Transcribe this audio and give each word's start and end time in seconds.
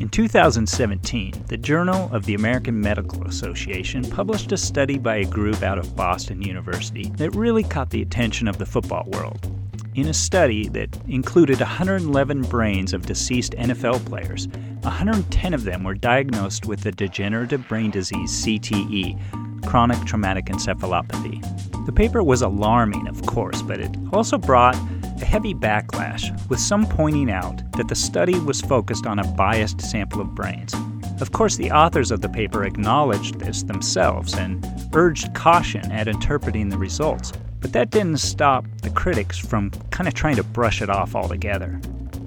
In 0.00 0.08
2017, 0.08 1.44
the 1.46 1.56
Journal 1.56 2.12
of 2.12 2.26
the 2.26 2.34
American 2.34 2.80
Medical 2.80 3.28
Association 3.28 4.02
published 4.10 4.50
a 4.50 4.56
study 4.56 4.98
by 4.98 5.16
a 5.16 5.24
group 5.24 5.62
out 5.62 5.78
of 5.78 5.94
Boston 5.94 6.42
University 6.42 7.10
that 7.16 7.34
really 7.36 7.62
caught 7.62 7.90
the 7.90 8.02
attention 8.02 8.48
of 8.48 8.58
the 8.58 8.66
football 8.66 9.04
world. 9.12 9.48
In 9.94 10.08
a 10.08 10.14
study 10.14 10.68
that 10.70 10.98
included 11.06 11.60
111 11.60 12.42
brains 12.42 12.92
of 12.92 13.06
deceased 13.06 13.52
NFL 13.52 14.04
players, 14.04 14.48
110 14.80 15.54
of 15.54 15.62
them 15.62 15.84
were 15.84 15.94
diagnosed 15.94 16.66
with 16.66 16.80
the 16.80 16.90
degenerative 16.90 17.66
brain 17.68 17.92
disease 17.92 18.44
CTE, 18.44 19.64
chronic 19.64 20.04
traumatic 20.04 20.46
encephalopathy. 20.46 21.86
The 21.86 21.92
paper 21.92 22.24
was 22.24 22.42
alarming, 22.42 23.06
of 23.06 23.24
course, 23.26 23.62
but 23.62 23.78
it 23.78 23.96
also 24.12 24.38
brought 24.38 24.76
a 25.20 25.24
heavy 25.24 25.54
backlash, 25.54 26.30
with 26.48 26.60
some 26.60 26.86
pointing 26.86 27.30
out 27.30 27.62
that 27.72 27.88
the 27.88 27.94
study 27.94 28.38
was 28.40 28.60
focused 28.60 29.06
on 29.06 29.18
a 29.18 29.26
biased 29.32 29.80
sample 29.80 30.20
of 30.20 30.34
brains. 30.34 30.74
Of 31.20 31.32
course, 31.32 31.56
the 31.56 31.70
authors 31.70 32.10
of 32.10 32.20
the 32.20 32.28
paper 32.28 32.64
acknowledged 32.64 33.38
this 33.38 33.62
themselves 33.62 34.34
and 34.34 34.66
urged 34.92 35.32
caution 35.34 35.92
at 35.92 36.08
interpreting 36.08 36.68
the 36.68 36.78
results, 36.78 37.32
but 37.60 37.72
that 37.72 37.90
didn't 37.90 38.18
stop 38.18 38.64
the 38.82 38.90
critics 38.90 39.38
from 39.38 39.70
kind 39.90 40.08
of 40.08 40.14
trying 40.14 40.36
to 40.36 40.44
brush 40.44 40.82
it 40.82 40.90
off 40.90 41.14
altogether. 41.14 41.80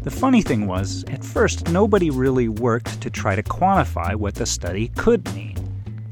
The 0.04 0.12
funny 0.12 0.42
thing 0.42 0.68
was, 0.68 1.04
at 1.10 1.24
first, 1.24 1.68
nobody 1.68 2.10
really 2.10 2.48
worked 2.48 3.02
to 3.02 3.10
try 3.10 3.36
to 3.36 3.44
quantify 3.44 4.16
what 4.16 4.36
the 4.36 4.46
study 4.46 4.88
could 4.96 5.26
mean. 5.36 5.58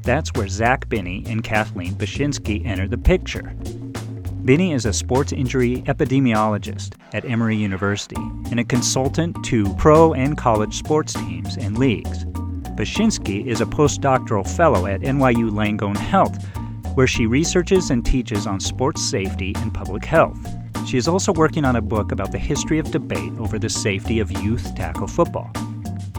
That's 0.02 0.30
where 0.34 0.46
Zach 0.46 0.88
Binney 0.88 1.24
and 1.26 1.42
Kathleen 1.42 1.94
Bachynski 1.94 2.64
enter 2.66 2.86
the 2.86 2.98
picture. 2.98 3.56
Binney 4.46 4.72
is 4.72 4.86
a 4.86 4.92
sports 4.92 5.32
injury 5.32 5.82
epidemiologist 5.88 6.92
at 7.12 7.24
Emory 7.24 7.56
University 7.56 8.14
and 8.48 8.60
a 8.60 8.64
consultant 8.64 9.44
to 9.46 9.74
pro 9.74 10.14
and 10.14 10.38
college 10.38 10.72
sports 10.72 11.14
teams 11.14 11.56
and 11.56 11.76
leagues. 11.76 12.24
Bachynski 12.76 13.44
is 13.44 13.60
a 13.60 13.66
postdoctoral 13.66 14.48
fellow 14.48 14.86
at 14.86 15.00
NYU 15.00 15.50
Langone 15.50 15.96
Health, 15.96 16.40
where 16.94 17.08
she 17.08 17.26
researches 17.26 17.90
and 17.90 18.06
teaches 18.06 18.46
on 18.46 18.60
sports 18.60 19.02
safety 19.02 19.52
and 19.56 19.74
public 19.74 20.04
health. 20.04 20.38
She 20.86 20.96
is 20.96 21.08
also 21.08 21.32
working 21.32 21.64
on 21.64 21.74
a 21.74 21.82
book 21.82 22.12
about 22.12 22.30
the 22.30 22.38
history 22.38 22.78
of 22.78 22.92
debate 22.92 23.32
over 23.40 23.58
the 23.58 23.68
safety 23.68 24.20
of 24.20 24.30
youth 24.30 24.76
tackle 24.76 25.08
football. 25.08 25.50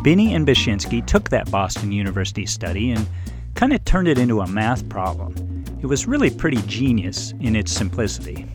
Binney 0.02 0.34
and 0.34 0.46
Bachynski 0.46 1.06
took 1.08 1.30
that 1.30 1.50
Boston 1.50 1.94
University 1.94 2.46
study 2.46 2.92
and 2.92 3.08
kind 3.56 3.72
of 3.72 3.86
turned 3.86 4.10
it 4.10 4.18
into 4.18 4.42
a 4.42 4.48
math 4.48 4.90
problem. 4.90 5.57
It 5.80 5.86
was 5.86 6.08
really 6.08 6.32
pretty 6.32 6.62
genius 6.64 7.36
in 7.40 7.56
its 7.56 7.72
simplicity. 7.72 8.48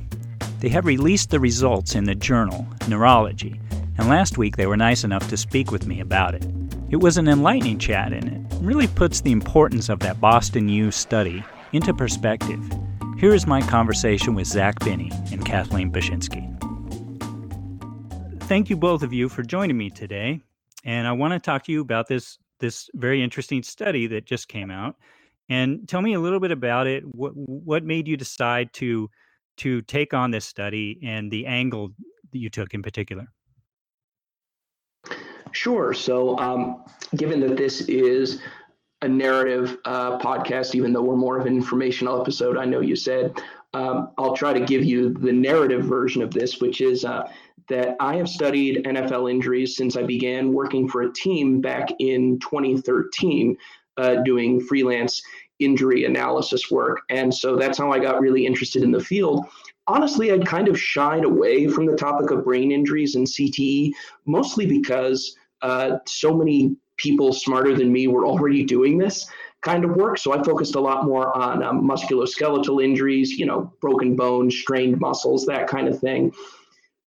They 0.59 0.69
have 0.71 0.87
released 0.87 1.31
the 1.31 1.39
results 1.39 1.95
in 1.95 2.03
the 2.03 2.17
journal, 2.17 2.67
Neurology, 2.89 3.61
and 3.97 4.09
last 4.09 4.39
week 4.39 4.57
they 4.57 4.67
were 4.67 4.77
nice 4.77 5.05
enough 5.05 5.29
to 5.29 5.37
speak 5.37 5.71
with 5.71 5.87
me 5.87 6.01
about 6.01 6.35
it. 6.35 6.45
It 6.91 6.97
was 6.97 7.19
an 7.19 7.29
enlightening 7.29 7.79
chat, 7.79 8.13
and 8.13 8.53
it 8.53 8.59
really 8.61 8.89
puts 8.89 9.21
the 9.21 9.31
importance 9.31 9.89
of 9.89 10.01
that 10.01 10.21
Boston 10.21 10.69
U 10.69 10.91
study 10.91 11.45
into 11.73 11.95
perspective. 11.95 12.61
Here 13.19 13.33
is 13.33 13.47
my 13.47 13.61
conversation 13.63 14.35
with 14.35 14.49
Zach 14.49 14.81
Binney 14.81 15.13
and 15.31 15.47
Kathleen 15.47 15.93
Bachynski. 15.93 16.49
Thank 18.43 18.69
you 18.69 18.77
both 18.77 19.05
of 19.05 19.13
you 19.13 19.29
for 19.29 19.45
joining 19.45 19.79
me 19.79 19.91
today, 19.91 20.41
and 20.85 21.07
I 21.07 21.13
want 21.13 21.35
to 21.35 21.39
talk 21.39 21.63
to 21.67 21.73
you 21.73 21.83
about 21.83 22.09
this 22.09 22.39
this 22.59 22.91
very 22.95 23.23
interesting 23.23 23.63
study 23.63 24.09
that 24.09 24.25
just 24.25 24.49
came 24.49 24.73
out 24.73 24.97
and 25.53 25.87
tell 25.87 26.01
me 26.01 26.15
a 26.15 26.21
little 26.21 26.41
bit 26.41 26.51
about 26.51 26.87
it. 26.87 27.05
What 27.05 27.33
what 27.35 27.85
made 27.85 28.09
you 28.09 28.17
decide 28.17 28.73
to 28.75 29.11
to 29.59 29.83
take 29.83 30.15
on 30.15 30.31
this 30.31 30.47
study 30.47 30.99
and 31.05 31.31
the 31.31 31.47
angle 31.47 31.91
that 32.33 32.39
you 32.39 32.49
took 32.49 32.73
in 32.73 32.83
particular? 32.83 33.27
Sure. 35.53 35.93
So, 35.93 36.39
um, 36.39 36.85
given 37.17 37.41
that 37.41 37.59
this 37.59 37.83
is 37.83 38.41
a 39.03 39.09
narrative 39.09 39.77
uh, 39.85 40.19
podcast, 40.19 40.75
even 40.75 40.95
though 40.95 41.03
we're 41.03 41.17
more 41.17 41.39
of 41.39 41.45
an 41.45 41.55
informational 41.55 42.19
episode, 42.19 42.57
I 42.57 42.65
know 42.65 42.81
you 42.81 42.97
said 42.97 43.39
um, 43.75 44.13
I'll 44.17 44.35
try 44.35 44.55
to 44.55 44.61
give 44.61 44.85
you 44.85 45.13
the 45.13 45.33
narrative 45.33 45.85
version 45.85 46.23
of 46.23 46.31
this, 46.31 46.63
which 46.63 46.81
is 46.81 47.05
uh, 47.05 47.29
that 47.69 47.97
I 48.01 48.17
have 48.17 48.29
studied 48.29 48.87
NFL 48.87 49.31
injuries 49.31 49.77
since 49.77 49.99
I 49.99 50.03
began 50.03 50.55
working 50.55 50.89
for 50.89 51.03
a 51.03 51.13
team 51.13 51.61
back 51.61 51.91
in 51.99 52.39
2013 52.39 53.59
uh, 53.99 54.17
doing 54.23 54.61
freelance 54.61 55.23
injury 55.59 56.05
analysis 56.05 56.71
work. 56.71 57.01
And 57.11 57.33
so 57.33 57.57
that's 57.57 57.79
how 57.79 57.93
I 57.93 57.99
got 57.99 58.21
really 58.21 58.47
interested 58.47 58.83
in 58.83 58.91
the 58.91 59.01
field. 59.03 59.47
Honestly, 59.87 60.33
I'd 60.33 60.47
kind 60.47 60.69
of 60.69 60.81
shied 60.81 61.25
away 61.25 61.69
from 61.69 61.87
the 61.87 61.97
topic 61.97 62.31
of 62.31 62.45
brain 62.45 62.71
injuries 62.71 63.15
and 63.15 63.27
CTE, 63.27 63.93
mostly 64.27 64.67
because 64.67 65.37
uh, 65.63 65.99
so 66.07 66.35
many 66.35 66.77
people 66.97 67.33
smarter 67.33 67.75
than 67.75 67.93
me 67.93 68.07
were 68.07 68.27
already 68.27 68.65
doing 68.65 68.99
this 68.99 69.27
kind 69.63 69.85
of 69.85 69.93
work. 69.93 70.19
So 70.19 70.33
I 70.33 70.43
focused 70.43 70.75
a 70.75 70.81
lot 70.81 71.05
more 71.05 71.37
on 71.37 71.63
um, 71.63 71.89
musculoskeletal 71.89 72.85
injuries, 72.85 73.33
you 73.33 73.47
know, 73.47 73.73
broken 73.81 74.17
bones, 74.17 74.57
strained 74.59 75.01
muscles, 75.01 75.47
that 75.47 75.69
kind 75.69 75.89
of 75.89 75.99
thing. 75.99 76.33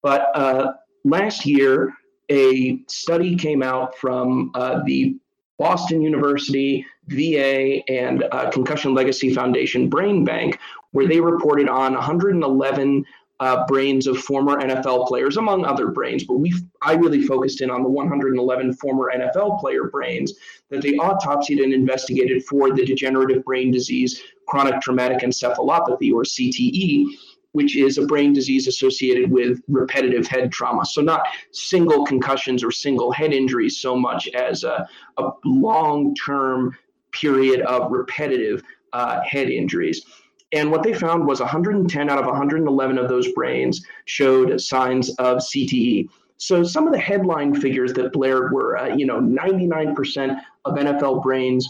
But 0.02 0.28
uh, 0.36 0.74
last 1.04 1.46
year, 1.46 1.94
a 2.30 2.80
study 2.88 3.36
came 3.36 3.64
out 3.64 3.98
from 3.98 4.52
uh, 4.54 4.82
the 4.86 5.18
Boston 5.58 6.02
University, 6.02 6.86
VA, 7.08 7.82
and 7.90 8.24
uh, 8.32 8.50
Concussion 8.50 8.94
Legacy 8.94 9.34
Foundation 9.34 9.90
Brain 9.90 10.24
Bank, 10.24 10.60
where 10.92 11.08
they 11.08 11.20
reported 11.20 11.68
on 11.68 11.94
111 11.94 13.06
uh, 13.40 13.66
brains 13.66 14.08
of 14.08 14.18
former 14.18 14.62
NFL 14.62 15.08
players, 15.08 15.38
among 15.38 15.66
other 15.66 15.88
brains. 15.88 16.24
But 16.24 16.36
we, 16.36 16.54
I 16.82 16.94
really 16.94 17.24
focused 17.24 17.62
in 17.62 17.70
on 17.70 17.84
the 17.84 17.90
111 17.90 18.74
former 18.76 19.12
NFL 19.14 19.60
player 19.60 19.86
brains 19.86 20.34
that 20.70 20.82
they 20.82 20.94
autopsied 20.94 21.62
and 21.62 21.74
investigated 21.74 22.46
for 22.46 22.72
the 22.72 22.86
degenerative 22.86 23.44
brain 23.44 23.72
disease 23.72 24.22
chronic 24.48 24.82
traumatic 24.82 25.20
encephalopathy, 25.20 26.14
or 26.14 26.24
CTE 26.24 27.08
which 27.54 27.78
is 27.78 28.00
a 28.00 28.06
brain 28.06 28.34
disease 28.34 28.68
associated 28.68 29.32
with 29.32 29.62
repetitive 29.68 30.28
head 30.28 30.52
trauma. 30.52 30.84
So, 30.86 31.02
not 31.02 31.22
single 31.52 32.04
concussions 32.04 32.64
or 32.64 32.72
single 32.72 33.12
head 33.12 33.32
injuries 33.32 33.78
so 33.78 33.96
much 33.96 34.28
as 34.30 34.64
a, 34.64 34.88
a 35.18 35.30
long 35.46 36.14
term 36.16 36.76
period 37.14 37.62
of 37.62 37.92
repetitive 37.92 38.64
uh, 38.94 39.22
head 39.22 39.50
injuries. 39.50 40.06
And 40.52 40.70
what 40.70 40.84
they 40.84 40.94
found 40.94 41.26
was 41.26 41.40
110 41.40 42.10
out 42.10 42.20
of 42.20 42.26
111 42.26 42.98
of 42.98 43.10
those 43.10 43.32
brains 43.32 43.86
showed 44.06 44.60
signs 44.62 45.10
of 45.16 45.38
CTE. 45.38 46.08
So 46.38 46.64
some 46.64 46.86
of 46.86 46.94
the 46.94 47.00
headline 47.00 47.56
figures 47.56 47.94
that 47.94 48.14
blared 48.14 48.54
were, 48.54 48.78
uh, 48.78 48.96
you 48.96 49.06
know, 49.06 49.20
99% 49.20 50.40
of 50.66 50.76
NFL 50.76 51.24
brains 51.24 51.68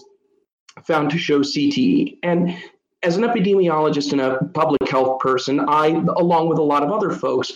found 0.85 1.11
to 1.11 1.17
show 1.17 1.39
CTE. 1.39 2.17
And 2.23 2.57
as 3.03 3.17
an 3.17 3.23
epidemiologist 3.23 4.11
and 4.11 4.21
a 4.21 4.43
public 4.53 4.89
health 4.89 5.19
person, 5.19 5.59
I, 5.67 5.87
along 6.17 6.49
with 6.49 6.57
a 6.57 6.63
lot 6.63 6.83
of 6.83 6.91
other 6.91 7.11
folks, 7.11 7.51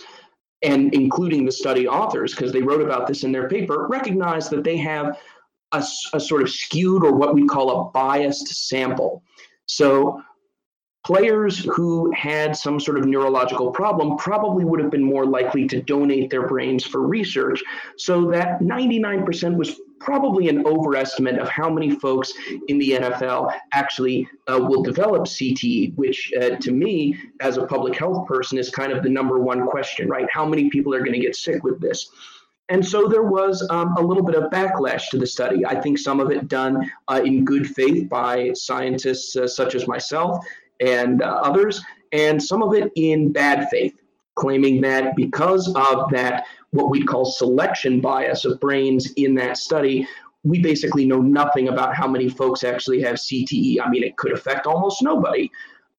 and 0.62 0.92
including 0.94 1.44
the 1.44 1.52
study 1.52 1.86
authors, 1.86 2.34
because 2.34 2.52
they 2.52 2.62
wrote 2.62 2.82
about 2.82 3.06
this 3.06 3.22
in 3.24 3.32
their 3.32 3.48
paper, 3.48 3.86
recognize 3.88 4.48
that 4.50 4.64
they 4.64 4.76
have 4.76 5.18
a, 5.72 5.84
a 6.12 6.20
sort 6.20 6.42
of 6.42 6.50
skewed 6.50 7.04
or 7.04 7.12
what 7.12 7.34
we 7.34 7.46
call 7.46 7.70
a 7.70 7.90
biased 7.90 8.68
sample. 8.68 9.22
So 9.66 10.22
players 11.04 11.58
who 11.58 12.12
had 12.12 12.56
some 12.56 12.78
sort 12.78 12.98
of 12.98 13.06
neurological 13.06 13.70
problem 13.70 14.16
probably 14.18 14.64
would 14.64 14.80
have 14.80 14.90
been 14.90 15.02
more 15.02 15.24
likely 15.24 15.66
to 15.66 15.80
donate 15.80 16.28
their 16.30 16.46
brains 16.46 16.84
for 16.84 17.06
research. 17.06 17.62
So 17.96 18.30
that 18.30 18.60
99% 18.60 19.56
was 19.56 19.80
probably 20.00 20.48
an 20.48 20.66
overestimate 20.66 21.38
of 21.38 21.48
how 21.48 21.70
many 21.70 21.90
folks 21.90 22.32
in 22.68 22.78
the 22.78 22.90
NFL 22.90 23.52
actually 23.72 24.28
uh, 24.46 24.58
will 24.58 24.82
develop 24.82 25.22
CTE, 25.22 25.94
which 25.96 26.32
uh, 26.40 26.56
to 26.56 26.72
me, 26.72 27.16
as 27.40 27.56
a 27.56 27.66
public 27.66 27.98
health 27.98 28.26
person, 28.26 28.58
is 28.58 28.70
kind 28.70 28.92
of 28.92 29.02
the 29.02 29.08
number 29.08 29.38
one 29.38 29.66
question, 29.66 30.08
right? 30.08 30.26
How 30.30 30.46
many 30.46 30.68
people 30.68 30.94
are 30.94 31.00
going 31.00 31.14
to 31.14 31.18
get 31.18 31.34
sick 31.34 31.64
with 31.64 31.80
this? 31.80 32.10
And 32.70 32.86
so 32.86 33.08
there 33.08 33.22
was 33.22 33.66
um, 33.70 33.94
a 33.96 34.02
little 34.02 34.22
bit 34.22 34.34
of 34.34 34.50
backlash 34.50 35.08
to 35.10 35.18
the 35.18 35.26
study. 35.26 35.64
I 35.64 35.80
think 35.80 35.98
some 35.98 36.20
of 36.20 36.30
it 36.30 36.48
done 36.48 36.90
uh, 37.08 37.22
in 37.24 37.44
good 37.44 37.66
faith 37.66 38.08
by 38.08 38.52
scientists 38.54 39.36
uh, 39.36 39.48
such 39.48 39.74
as 39.74 39.88
myself 39.88 40.44
and 40.80 41.22
uh, 41.22 41.40
others, 41.42 41.82
and 42.12 42.42
some 42.42 42.62
of 42.62 42.74
it 42.74 42.92
in 42.94 43.32
bad 43.32 43.68
faith, 43.70 43.94
claiming 44.34 44.80
that 44.82 45.16
because 45.16 45.74
of 45.74 46.10
that, 46.10 46.44
what 46.70 46.90
we 46.90 47.02
call 47.02 47.24
selection 47.24 48.00
bias 48.00 48.44
of 48.44 48.60
brains 48.60 49.12
in 49.16 49.34
that 49.34 49.56
study, 49.56 50.06
we 50.44 50.60
basically 50.60 51.04
know 51.04 51.20
nothing 51.20 51.68
about 51.68 51.94
how 51.94 52.06
many 52.06 52.28
folks 52.28 52.62
actually 52.62 53.02
have 53.02 53.16
CTE. 53.16 53.78
I 53.84 53.88
mean, 53.88 54.04
it 54.04 54.16
could 54.16 54.32
affect 54.32 54.66
almost 54.66 55.02
nobody. 55.02 55.50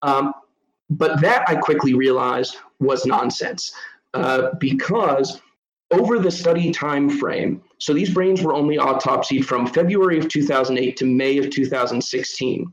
Um, 0.01 0.33
but 0.89 1.19
that 1.21 1.47
I 1.47 1.55
quickly 1.55 1.93
realized 1.93 2.57
was 2.79 3.05
nonsense 3.05 3.73
uh, 4.13 4.51
because 4.59 5.41
over 5.91 6.19
the 6.19 6.31
study 6.31 6.71
time 6.71 7.09
frame, 7.09 7.61
so 7.79 7.93
these 7.93 8.13
brains 8.13 8.41
were 8.41 8.53
only 8.53 8.77
autopsied 8.77 9.45
from 9.45 9.65
February 9.65 10.19
of 10.19 10.27
2008 10.27 10.97
to 10.97 11.05
May 11.05 11.37
of 11.37 11.49
2016 11.49 12.71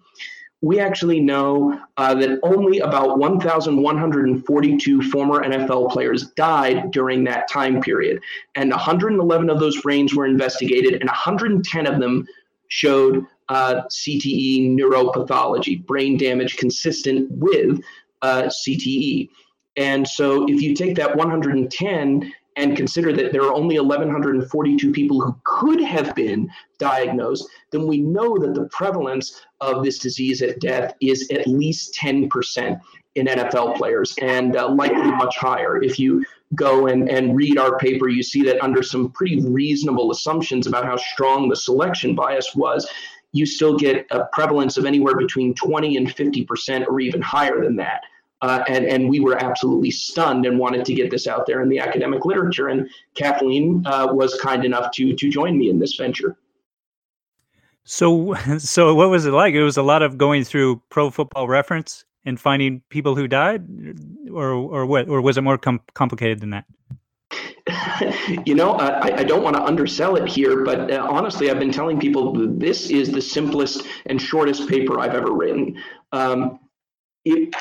we 0.63 0.81
actually 0.81 1.21
know 1.21 1.79
uh, 1.97 2.15
that 2.15 2.39
only 2.43 2.81
about 2.81 3.19
1,142 3.19 5.03
former 5.11 5.45
NFL 5.45 5.93
players 5.93 6.31
died 6.31 6.91
during 6.91 7.25
that 7.25 7.49
time 7.49 7.81
period. 7.81 8.21
And 8.55 8.71
111 8.71 9.51
of 9.51 9.61
those 9.61 9.81
brains 9.83 10.15
were 10.15 10.27
investigated, 10.27 10.95
and 10.95 11.09
110 11.09 11.87
of 11.87 12.01
them 12.01 12.27
showed 12.69 13.25
uh, 13.49 13.83
CTE 13.91 14.77
neuropathology, 14.77 15.87
brain 15.87 16.17
damage 16.17 16.57
consistent 16.57 17.31
with 17.31 17.81
uh, 18.23 18.45
CTE. 18.45 19.29
And 19.77 20.09
so 20.09 20.49
if 20.49 20.63
you 20.63 20.75
take 20.75 20.97
that 20.97 21.15
110 21.15 22.33
and 22.57 22.77
consider 22.77 23.13
that 23.13 23.33
there 23.33 23.43
are 23.43 23.53
only 23.53 23.79
1,142 23.79 24.91
people 24.91 25.21
who 25.21 25.37
could 25.45 25.81
have 25.81 26.15
been 26.15 26.51
diagnosed, 26.79 27.49
then 27.71 27.87
we 27.87 27.99
know 27.99 28.39
that 28.39 28.55
the 28.55 28.69
prevalence 28.73 29.43
of 29.61 29.85
this 29.85 29.99
disease 29.99 30.43
at 30.43 30.59
death 30.61 30.95
is 31.01 31.29
at 31.31 31.47
least 31.47 31.95
10% 31.95 32.81
in 33.15 33.27
NFL 33.27 33.77
players 33.77 34.15
and 34.21 34.57
uh, 34.57 34.69
likely 34.69 35.11
much 35.13 35.37
higher. 35.37 35.83
If 35.83 35.99
you 35.99 36.25
go 36.55 36.87
and, 36.87 37.09
and 37.11 37.37
read 37.37 37.59
our 37.59 37.79
paper, 37.79 38.09
you 38.09 38.23
see 38.23 38.43
that 38.45 38.63
under 38.63 38.83
some 38.83 39.11
pretty 39.11 39.43
reasonable 39.43 40.11
assumptions 40.11 40.67
about 40.67 40.85
how 40.85 40.97
strong 40.97 41.49
the 41.49 41.57
selection 41.57 42.15
bias 42.15 42.55
was, 42.55 42.89
you 43.33 43.45
still 43.45 43.77
get 43.77 44.07
a 44.11 44.25
prevalence 44.33 44.77
of 44.77 44.87
anywhere 44.87 45.17
between 45.17 45.55
20 45.55 45.97
and 45.97 46.09
50% 46.09 46.87
or 46.87 47.01
even 47.01 47.21
higher 47.21 47.63
than 47.63 47.77
that. 47.77 48.03
Uh, 48.43 48.63
and, 48.69 48.85
and 48.85 49.09
we 49.09 49.19
were 49.19 49.43
absolutely 49.43 49.91
stunned 49.91 50.45
and 50.45 50.59
wanted 50.59 50.85
to 50.85 50.95
get 50.95 51.11
this 51.11 51.27
out 51.27 51.47
there 51.47 51.63
in 51.63 51.69
the 51.69 51.79
academic 51.79 52.25
literature. 52.25 52.69
And 52.69 52.89
Kathleen 53.15 53.83
uh, 53.87 54.09
was 54.11 54.39
kind 54.43 54.65
enough 54.65 54.91
to 54.93 55.15
to 55.15 55.31
join 55.31 55.57
me 55.57 55.71
in 55.71 55.79
this 55.79 55.97
venture. 55.97 56.37
So, 57.85 58.35
so 58.59 58.95
what 58.95 59.09
was 59.09 59.25
it 59.25 59.33
like? 59.33 59.55
It 59.55 59.63
was 59.63 59.79
a 59.79 59.83
lot 59.83 60.03
of 60.03 60.19
going 60.19 60.45
through 60.45 60.83
Pro 60.91 61.11
Football 61.11 61.49
Reference 61.49 62.05
and 62.27 62.39
finding 62.39 62.83
people 62.91 63.15
who 63.17 63.27
died, 63.27 63.65
or 64.31 64.51
or 64.51 64.85
what, 64.85 65.09
or 65.09 65.23
was 65.23 65.39
it 65.39 65.43
more 65.43 65.57
com- 65.57 65.81
complicated 65.95 66.41
than 66.41 66.51
that? 66.51 66.65
you 68.47 68.55
know, 68.55 68.73
I, 68.73 69.19
I, 69.19 69.25
don't 69.25 69.43
want 69.43 69.57
to 69.57 69.63
undersell 69.63 70.15
it 70.15 70.29
here, 70.29 70.65
but 70.65 70.93
uh, 70.93 71.05
honestly, 71.11 71.51
I've 71.51 71.59
been 71.59 71.73
telling 71.73 71.99
people 71.99 72.33
this 72.33 72.91
is 72.91 73.11
the 73.11 73.21
simplest 73.21 73.83
and 74.07 74.23
shortest 74.23 74.69
paper 74.69 75.01
I've 75.01 75.15
ever 75.15 75.33
written. 75.33 75.77
Um, 76.13 76.61
it, 77.25 77.53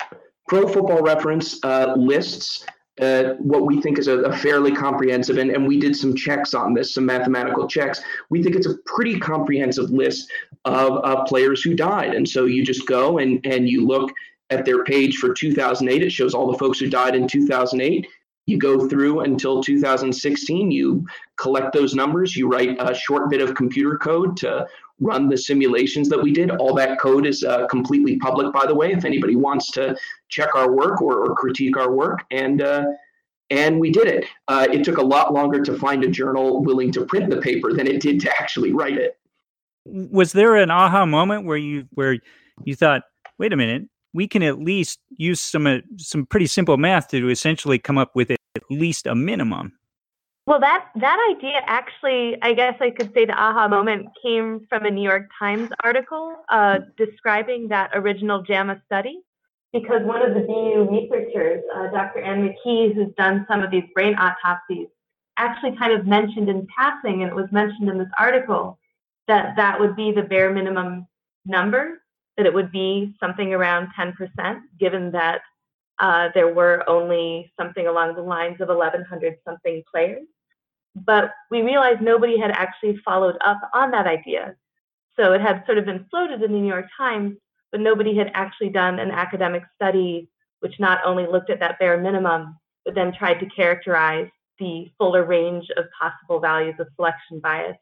Pro 0.48 0.68
Football 0.68 1.02
Reference 1.02 1.64
uh, 1.64 1.94
lists 1.98 2.66
uh, 3.02 3.34
what 3.40 3.66
we 3.66 3.82
think 3.82 4.00
is 4.00 4.08
a, 4.08 4.20
a, 4.20 4.38
fairly 4.38 4.74
comprehensive, 4.74 5.38
and, 5.38 5.52
and 5.52 5.68
we 5.68 5.78
did 5.78 5.96
some 5.96 6.16
checks 6.16 6.54
on 6.54 6.74
this, 6.74 6.94
some 6.94 7.06
mathematical 7.06 7.68
checks. 7.68 8.02
We 8.30 8.42
think 8.42 8.56
it's 8.56 8.68
a 8.68 8.78
pretty 8.86 9.20
comprehensive 9.20 9.90
list 9.90 10.32
of 10.64 11.04
uh, 11.04 11.26
players 11.26 11.62
who 11.62 11.76
died. 11.76 12.14
And 12.14 12.28
so 12.28 12.46
you 12.46 12.64
just 12.64 12.88
go 12.88 13.18
and, 13.18 13.46
and 13.46 13.68
you 13.68 13.86
look 13.86 14.14
at 14.50 14.64
their 14.64 14.86
page 14.86 15.18
for 15.18 15.34
2008. 15.34 16.04
It 16.04 16.12
shows 16.12 16.34
all 16.34 16.50
the 16.50 16.58
folks 16.58 16.80
who 16.80 16.90
died 16.90 17.16
in 17.16 17.28
2008. 17.28 18.08
You 18.48 18.58
go 18.58 18.88
through 18.88 19.22
until 19.22 19.64
2016, 19.64 20.72
you 20.72 21.06
collect 21.38 21.74
those 21.74 21.96
numbers, 21.96 22.36
you 22.36 22.48
write 22.48 22.78
a 22.80 22.94
short 22.94 23.30
bit 23.30 23.42
of 23.42 23.56
computer 23.56 23.98
code 23.98 24.38
to 24.38 24.68
run 25.00 25.28
the 25.28 25.38
simulations 25.38 26.10
that 26.10 26.22
we 26.22 26.32
did. 26.32 26.52
All 26.52 26.74
that 26.76 27.00
code 27.00 27.26
is 27.26 27.44
uh, 27.44 27.68
completely 27.68 28.18
public, 28.18 28.54
by 28.54 28.66
the 28.66 28.76
way, 28.76 28.92
if 28.92 29.04
anybody 29.04 29.36
wants 29.36 29.72
to 29.72 29.96
check 30.30 30.56
our 30.56 30.72
work 30.72 31.02
or, 31.02 31.26
or 31.26 31.36
critique 31.36 31.78
our 31.78 31.92
work. 31.92 32.24
And 32.32 32.62
uh, 32.62 32.86
and 33.52 33.80
we 33.80 33.92
did 33.92 34.08
it. 34.08 34.26
Uh, 34.48 34.68
it 34.72 34.84
took 34.84 34.98
a 34.98 35.04
lot 35.04 35.34
longer 35.34 35.62
to 35.64 35.78
find 35.78 36.04
a 36.04 36.08
journal 36.08 36.64
willing 36.64 36.92
to 36.94 37.06
print 37.06 37.30
the 37.30 37.38
paper 37.38 37.74
than 37.74 37.86
it 37.88 38.02
did 38.02 38.20
to 38.22 38.32
actually 38.40 38.74
write 38.74 38.98
it. 38.98 39.18
Was 39.86 40.34
there 40.34 40.56
an 40.56 40.72
aha 40.72 41.06
moment 41.06 41.46
where 41.46 41.58
you 41.58 41.88
where 41.92 42.18
you 42.64 42.76
thought, 42.76 43.04
wait 43.38 43.54
a 43.54 43.56
minute, 43.56 43.84
we 44.16 44.30
can 44.30 44.42
at 44.42 44.60
least 44.60 45.00
use 45.18 45.42
some 45.42 45.68
uh, 45.68 45.80
some 45.98 46.26
pretty 46.26 46.48
simple 46.48 46.78
math 46.78 47.10
to 47.10 47.30
essentially 47.30 47.78
come 47.78 47.98
up 47.98 48.16
with 48.16 48.32
at 48.32 48.40
least 48.70 49.06
a 49.06 49.14
minimum? 49.14 49.74
Well, 50.48 50.60
that 50.62 50.88
that 50.96 51.20
idea 51.36 51.60
actually, 51.66 52.38
I 52.42 52.54
guess 52.54 52.76
I 52.80 52.92
could 52.92 53.14
say 53.14 53.26
the 53.26 53.34
aha 53.34 53.68
moment 53.68 54.08
came 54.24 54.66
from 54.70 54.86
a 54.86 54.92
New 54.92 55.04
York 55.04 55.30
Times 55.38 55.70
article 55.84 56.34
uh, 56.50 56.80
describing 56.98 57.68
that 57.70 57.92
original 57.94 58.42
JAMA 58.42 58.82
study. 58.86 59.20
Because 59.74 60.04
one 60.04 60.22
of 60.22 60.34
the 60.34 60.40
BU 60.40 60.88
researchers, 60.90 61.62
uh, 61.76 61.92
Dr. 61.92 62.22
Ann 62.22 62.48
McKee, 62.48 62.96
who's 62.96 63.14
done 63.18 63.46
some 63.50 63.62
of 63.62 63.72
these 63.72 63.84
brain 63.94 64.16
autopsies, 64.16 64.88
actually 65.38 65.76
kind 65.76 65.92
of 65.92 66.08
mentioned 66.08 66.48
in 66.48 66.66
passing, 66.78 67.24
and 67.24 67.32
it 67.32 67.36
was 67.36 67.52
mentioned 67.52 67.90
in 67.90 67.98
this 67.98 68.08
article, 68.18 68.80
that 69.28 69.58
that 69.58 69.78
would 69.78 69.98
be 69.98 70.14
the 70.14 70.22
bare 70.22 70.54
minimum 70.54 71.06
number, 71.46 72.00
that 72.38 72.46
it 72.46 72.54
would 72.54 72.72
be 72.72 73.16
something 73.20 73.54
around 73.54 73.90
10%, 73.98 74.14
given 74.80 75.12
that 75.12 75.42
uh, 76.00 76.30
there 76.34 76.54
were 76.54 76.84
only 76.88 77.52
something 77.60 77.88
along 77.88 78.16
the 78.16 78.22
lines 78.22 78.60
of 78.60 78.68
1,100 78.68 79.36
something 79.46 79.84
players. 79.92 80.26
But 80.96 81.32
we 81.50 81.62
realized 81.62 82.02
nobody 82.02 82.38
had 82.38 82.52
actually 82.52 82.98
followed 83.06 83.38
up 83.44 83.60
on 83.74 83.92
that 83.92 84.08
idea. 84.08 84.56
So 85.18 85.34
it 85.34 85.42
had 85.42 85.64
sort 85.66 85.78
of 85.78 85.86
been 85.86 86.06
floated 86.10 86.42
in 86.42 86.52
the 86.52 86.58
New 86.58 86.68
York 86.68 86.88
Times, 86.98 87.38
but 87.72 87.80
nobody 87.82 88.16
had 88.16 88.32
actually 88.34 88.70
done 88.70 89.00
an 89.00 89.12
academic 89.12 89.64
study 89.76 90.30
which 90.60 90.80
not 90.80 91.00
only 91.06 91.28
looked 91.28 91.50
at 91.50 91.60
that 91.60 91.78
bare 91.78 92.02
minimum, 92.02 92.58
but 92.86 92.96
then 92.96 93.14
tried 93.14 93.40
to 93.40 93.46
characterize 93.48 94.28
the 94.58 94.90
fuller 94.98 95.24
range 95.24 95.68
of 95.78 95.86
possible 96.00 96.40
values 96.40 96.76
of 96.80 96.88
selection 96.96 97.40
bias. 97.40 97.78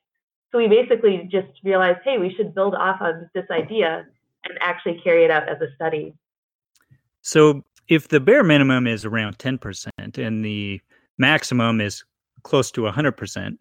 So 0.52 0.58
we 0.58 0.68
basically 0.68 1.30
just 1.32 1.48
realized, 1.64 2.00
hey, 2.04 2.18
we 2.18 2.34
should 2.36 2.54
build 2.54 2.76
off 2.76 3.02
of 3.02 3.16
this 3.34 3.46
idea 3.50 4.06
and 4.46 4.58
actually 4.62 5.00
carry 5.04 5.24
it 5.26 5.32
out 5.32 5.48
as 5.50 5.62
a 5.62 5.74
study. 5.76 6.14
So 7.22 7.64
if 7.88 8.08
the 8.10 8.20
bare 8.20 8.44
minimum 8.44 8.88
is 8.88 9.06
around 9.06 9.38
10% 9.38 9.90
and 10.18 10.46
the 10.46 10.82
maximum 11.18 11.82
is 11.82 12.04
close 12.44 12.72
to 12.72 12.82
100%, 12.82 13.58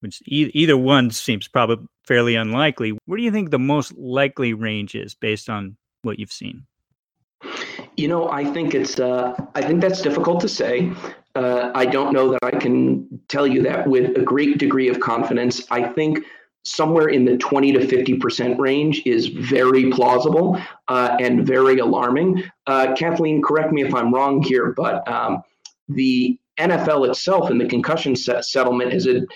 which 0.00 0.22
e- 0.26 0.50
either 0.54 0.76
one 0.76 1.10
seems 1.10 1.48
probably 1.48 1.86
fairly 2.06 2.34
unlikely, 2.34 2.96
where 3.06 3.16
do 3.16 3.22
you 3.22 3.30
think 3.30 3.50
the 3.50 3.58
most 3.58 3.96
likely 3.96 4.52
range 4.52 4.94
is 4.94 5.14
based 5.14 5.48
on 5.48 5.76
what 6.02 6.18
you've 6.18 6.32
seen? 6.32 6.66
You 7.96 8.08
know, 8.08 8.30
I 8.30 8.44
think 8.44 8.74
it's. 8.74 8.98
Uh, 9.00 9.34
I 9.54 9.62
think 9.62 9.80
that's 9.80 10.02
difficult 10.02 10.40
to 10.40 10.48
say. 10.48 10.92
Uh, 11.34 11.70
I 11.74 11.86
don't 11.86 12.12
know 12.12 12.30
that 12.30 12.40
I 12.42 12.50
can 12.50 13.20
tell 13.28 13.46
you 13.46 13.62
that 13.62 13.86
with 13.86 14.16
a 14.16 14.22
great 14.22 14.58
degree 14.58 14.88
of 14.88 15.00
confidence. 15.00 15.66
I 15.70 15.84
think 15.84 16.24
somewhere 16.64 17.08
in 17.08 17.24
the 17.24 17.36
20 17.38 17.72
to 17.72 17.78
50% 17.80 18.58
range 18.58 19.02
is 19.06 19.28
very 19.28 19.90
plausible 19.90 20.60
uh, 20.88 21.16
and 21.20 21.46
very 21.46 21.78
alarming. 21.78 22.42
Uh, 22.66 22.94
Kathleen, 22.94 23.42
correct 23.42 23.72
me 23.72 23.82
if 23.82 23.94
I'm 23.94 24.12
wrong 24.12 24.42
here, 24.42 24.72
but 24.76 25.06
um, 25.08 25.42
the 25.88 26.38
NFL 26.58 27.08
itself 27.08 27.50
in 27.50 27.58
the 27.58 27.66
concussion 27.66 28.14
set 28.14 28.44
settlement 28.44 28.92
has 28.92 29.06
ad- 29.06 29.26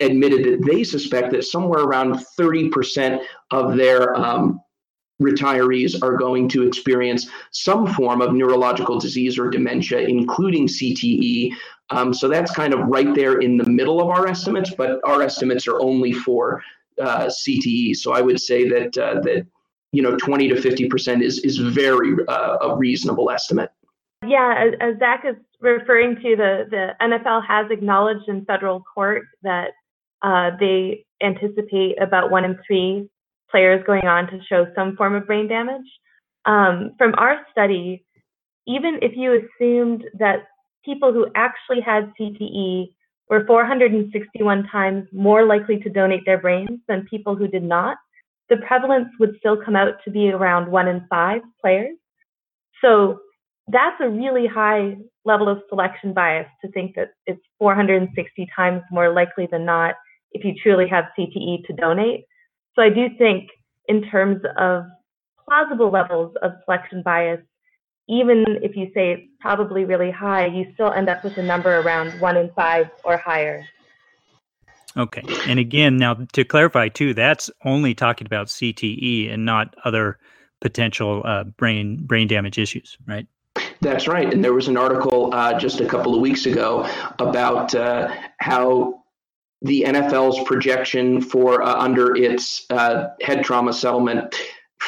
admitted 0.00 0.44
that 0.44 0.66
they 0.66 0.82
suspect 0.82 1.30
that 1.32 1.44
somewhere 1.44 1.82
around 1.82 2.16
30% 2.38 3.24
of 3.52 3.76
their 3.76 4.14
um, 4.16 4.60
retirees 5.22 6.02
are 6.02 6.16
going 6.16 6.48
to 6.48 6.66
experience 6.66 7.28
some 7.52 7.86
form 7.86 8.20
of 8.20 8.34
neurological 8.34 8.98
disease 8.98 9.38
or 9.38 9.48
dementia, 9.48 10.00
including 10.00 10.66
CTE. 10.66 11.52
Um, 11.90 12.14
so 12.14 12.28
that's 12.28 12.50
kind 12.50 12.72
of 12.72 12.80
right 12.86 13.14
there 13.14 13.38
in 13.40 13.56
the 13.56 13.68
middle 13.68 14.00
of 14.00 14.08
our 14.08 14.26
estimates, 14.26 14.72
but 14.74 15.00
our 15.04 15.22
estimates 15.22 15.68
are 15.68 15.80
only 15.80 16.12
for 16.12 16.62
uh, 17.00 17.26
CTE. 17.26 17.96
So 17.96 18.12
I 18.12 18.20
would 18.20 18.40
say 18.40 18.68
that 18.68 18.96
uh, 18.96 19.20
that 19.20 19.46
you 19.92 20.02
know 20.02 20.16
20 20.16 20.48
to 20.48 20.60
50 20.60 20.88
percent 20.88 21.22
is 21.22 21.38
is 21.40 21.58
very 21.58 22.14
uh, 22.28 22.56
a 22.62 22.76
reasonable 22.76 23.30
estimate. 23.30 23.70
Yeah, 24.26 24.54
as, 24.56 24.72
as 24.80 24.98
Zach 24.98 25.24
is 25.28 25.36
referring 25.60 26.16
to, 26.16 26.36
the 26.36 26.64
the 26.70 26.94
NFL 27.02 27.46
has 27.46 27.66
acknowledged 27.70 28.28
in 28.28 28.44
federal 28.44 28.82
court 28.94 29.24
that 29.42 29.70
uh, 30.22 30.52
they 30.58 31.04
anticipate 31.22 32.00
about 32.00 32.30
one 32.30 32.44
in 32.44 32.58
three 32.66 33.08
players 33.50 33.84
going 33.86 34.06
on 34.06 34.26
to 34.28 34.40
show 34.48 34.66
some 34.74 34.96
form 34.96 35.14
of 35.14 35.26
brain 35.26 35.48
damage. 35.48 35.86
Um, 36.46 36.92
from 36.98 37.14
our 37.16 37.40
study, 37.52 38.04
even 38.66 38.98
if 39.02 39.12
you 39.16 39.40
assumed 39.40 40.04
that 40.18 40.46
people 40.84 41.12
who 41.12 41.26
actually 41.34 41.80
had 41.80 42.12
CTE 42.18 42.88
were 43.28 43.44
461 43.46 44.68
times 44.68 45.08
more 45.12 45.44
likely 45.44 45.78
to 45.78 45.90
donate 45.90 46.24
their 46.26 46.38
brains 46.38 46.80
than 46.88 47.06
people 47.08 47.34
who 47.34 47.48
did 47.48 47.62
not, 47.62 47.96
the 48.50 48.58
prevalence 48.58 49.08
would 49.18 49.36
still 49.38 49.56
come 49.56 49.76
out 49.76 49.94
to 50.04 50.10
be 50.10 50.30
around 50.30 50.70
one 50.70 50.88
in 50.88 51.06
five 51.08 51.40
players. 51.60 51.96
So 52.82 53.20
that's 53.68 53.96
a 54.00 54.08
really 54.08 54.46
high 54.46 54.96
level 55.24 55.48
of 55.48 55.62
selection 55.68 56.12
bias 56.12 56.46
to 56.62 56.70
think 56.72 56.94
that 56.96 57.12
it's 57.26 57.40
460 57.58 58.46
times 58.54 58.82
more 58.90 59.10
likely 59.12 59.48
than 59.50 59.64
not 59.64 59.94
if 60.32 60.44
you 60.44 60.54
truly 60.62 60.86
have 60.88 61.06
CTE 61.18 61.66
to 61.66 61.72
donate. 61.72 62.26
So 62.74 62.82
I 62.82 62.90
do 62.90 63.08
think 63.16 63.48
in 63.88 64.02
terms 64.10 64.42
of 64.58 64.84
plausible 65.48 65.90
levels 65.90 66.34
of 66.42 66.52
selection 66.64 67.02
bias, 67.02 67.40
even 68.08 68.44
if 68.62 68.76
you 68.76 68.90
say 68.94 69.12
it's 69.12 69.22
probably 69.40 69.84
really 69.84 70.10
high, 70.10 70.46
you 70.46 70.66
still 70.74 70.92
end 70.92 71.08
up 71.08 71.24
with 71.24 71.36
a 71.38 71.42
number 71.42 71.80
around 71.80 72.20
one 72.20 72.36
in 72.36 72.50
five 72.54 72.90
or 73.04 73.16
higher. 73.16 73.64
Okay. 74.96 75.22
And 75.46 75.58
again, 75.58 75.96
now 75.96 76.14
to 76.14 76.44
clarify 76.44 76.88
too, 76.88 77.14
that's 77.14 77.50
only 77.64 77.94
talking 77.94 78.26
about 78.26 78.46
CTE 78.46 79.32
and 79.32 79.44
not 79.44 79.74
other 79.84 80.18
potential 80.60 81.22
uh, 81.24 81.44
brain 81.44 81.96
brain 82.04 82.28
damage 82.28 82.58
issues, 82.58 82.96
right? 83.06 83.26
That's 83.80 84.06
right. 84.06 84.32
And 84.32 84.42
there 84.42 84.54
was 84.54 84.68
an 84.68 84.76
article 84.76 85.34
uh, 85.34 85.58
just 85.58 85.80
a 85.80 85.86
couple 85.86 86.14
of 86.14 86.20
weeks 86.20 86.46
ago 86.46 86.88
about 87.18 87.74
uh, 87.74 88.14
how 88.38 89.02
the 89.62 89.84
NFL's 89.86 90.42
projection 90.46 91.20
for 91.20 91.62
uh, 91.62 91.74
under 91.74 92.14
its 92.14 92.66
uh, 92.70 93.08
head 93.20 93.44
trauma 93.44 93.72
settlement 93.72 94.36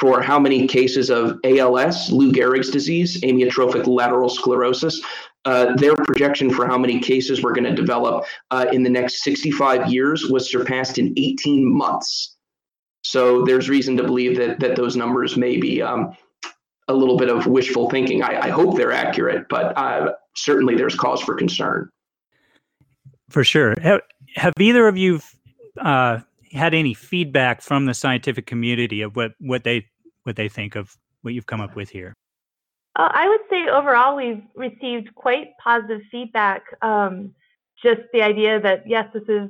for 0.01 0.21
how 0.21 0.39
many 0.39 0.67
cases 0.67 1.11
of 1.11 1.39
ALS, 1.45 2.11
Lou 2.11 2.31
Gehrig's 2.31 2.71
disease, 2.71 3.21
amyotrophic 3.23 3.87
lateral 3.87 4.29
sclerosis, 4.29 5.01
uh, 5.47 5.75
their 5.77 5.95
projection 5.97 6.51
for 6.51 6.67
how 6.67 6.77
many 6.77 7.01
cases 7.01 7.43
we're 7.43 7.55
going 7.55 7.65
to 7.65 7.75
develop 7.75 8.25
uh, 8.51 8.67
in 8.73 8.83
the 8.83 8.91
next 8.91 9.23
65 9.23 9.91
years 9.91 10.27
was 10.27 10.51
surpassed 10.51 10.99
in 10.99 11.15
18 11.17 11.73
months. 11.73 12.37
So 13.05 13.45
there's 13.45 13.69
reason 13.69 13.97
to 13.97 14.03
believe 14.03 14.37
that 14.37 14.59
that 14.61 14.77
those 14.77 14.97
numbers 14.97 15.37
may 15.37 15.57
be 15.57 15.81
um, 15.81 16.17
a 16.89 16.95
little 16.95 17.17
bit 17.17 17.31
of 17.31 17.47
wishful 17.47 17.89
thinking. 17.89 18.23
I, 18.23 18.47
I 18.47 18.49
hope 18.49 18.77
they're 18.77 18.93
accurate, 18.93 19.47
but 19.49 19.79
uh, 19.79 20.13
certainly 20.35 20.75
there's 20.75 20.97
cause 20.97 21.23
for 21.23 21.37
concern. 21.37 21.89
For 23.31 23.45
sure. 23.45 23.75
Have, 23.81 24.01
have 24.35 24.53
either 24.59 24.89
of 24.89 24.97
you 24.97 25.21
uh, 25.81 26.21
had 26.53 26.75
any 26.75 26.95
feedback 26.95 27.63
from 27.63 27.87
the 27.87 27.95
scientific 27.95 28.47
community 28.47 29.03
of 29.03 29.17
what, 29.17 29.33
what 29.39 29.65
they 29.65 29.87
what 30.25 30.37
they 30.37 30.49
think 30.49 30.75
of 30.75 30.97
what 31.23 31.35
you've 31.35 31.47
come 31.47 31.61
up 31.61 31.77
with 31.77 31.89
here? 31.89 32.13
Uh, 32.97 33.09
I 33.13 33.29
would 33.29 33.41
say 33.51 33.69
overall 33.69 34.17
we've 34.17 34.43
received 34.55 35.15
quite 35.15 35.49
positive 35.63 36.01
feedback. 36.11 36.63
Um, 36.83 37.35
just 37.83 38.01
the 38.13 38.23
idea 38.23 38.61
that 38.61 38.83
yes, 38.87 39.07
this 39.13 39.23
is 39.29 39.49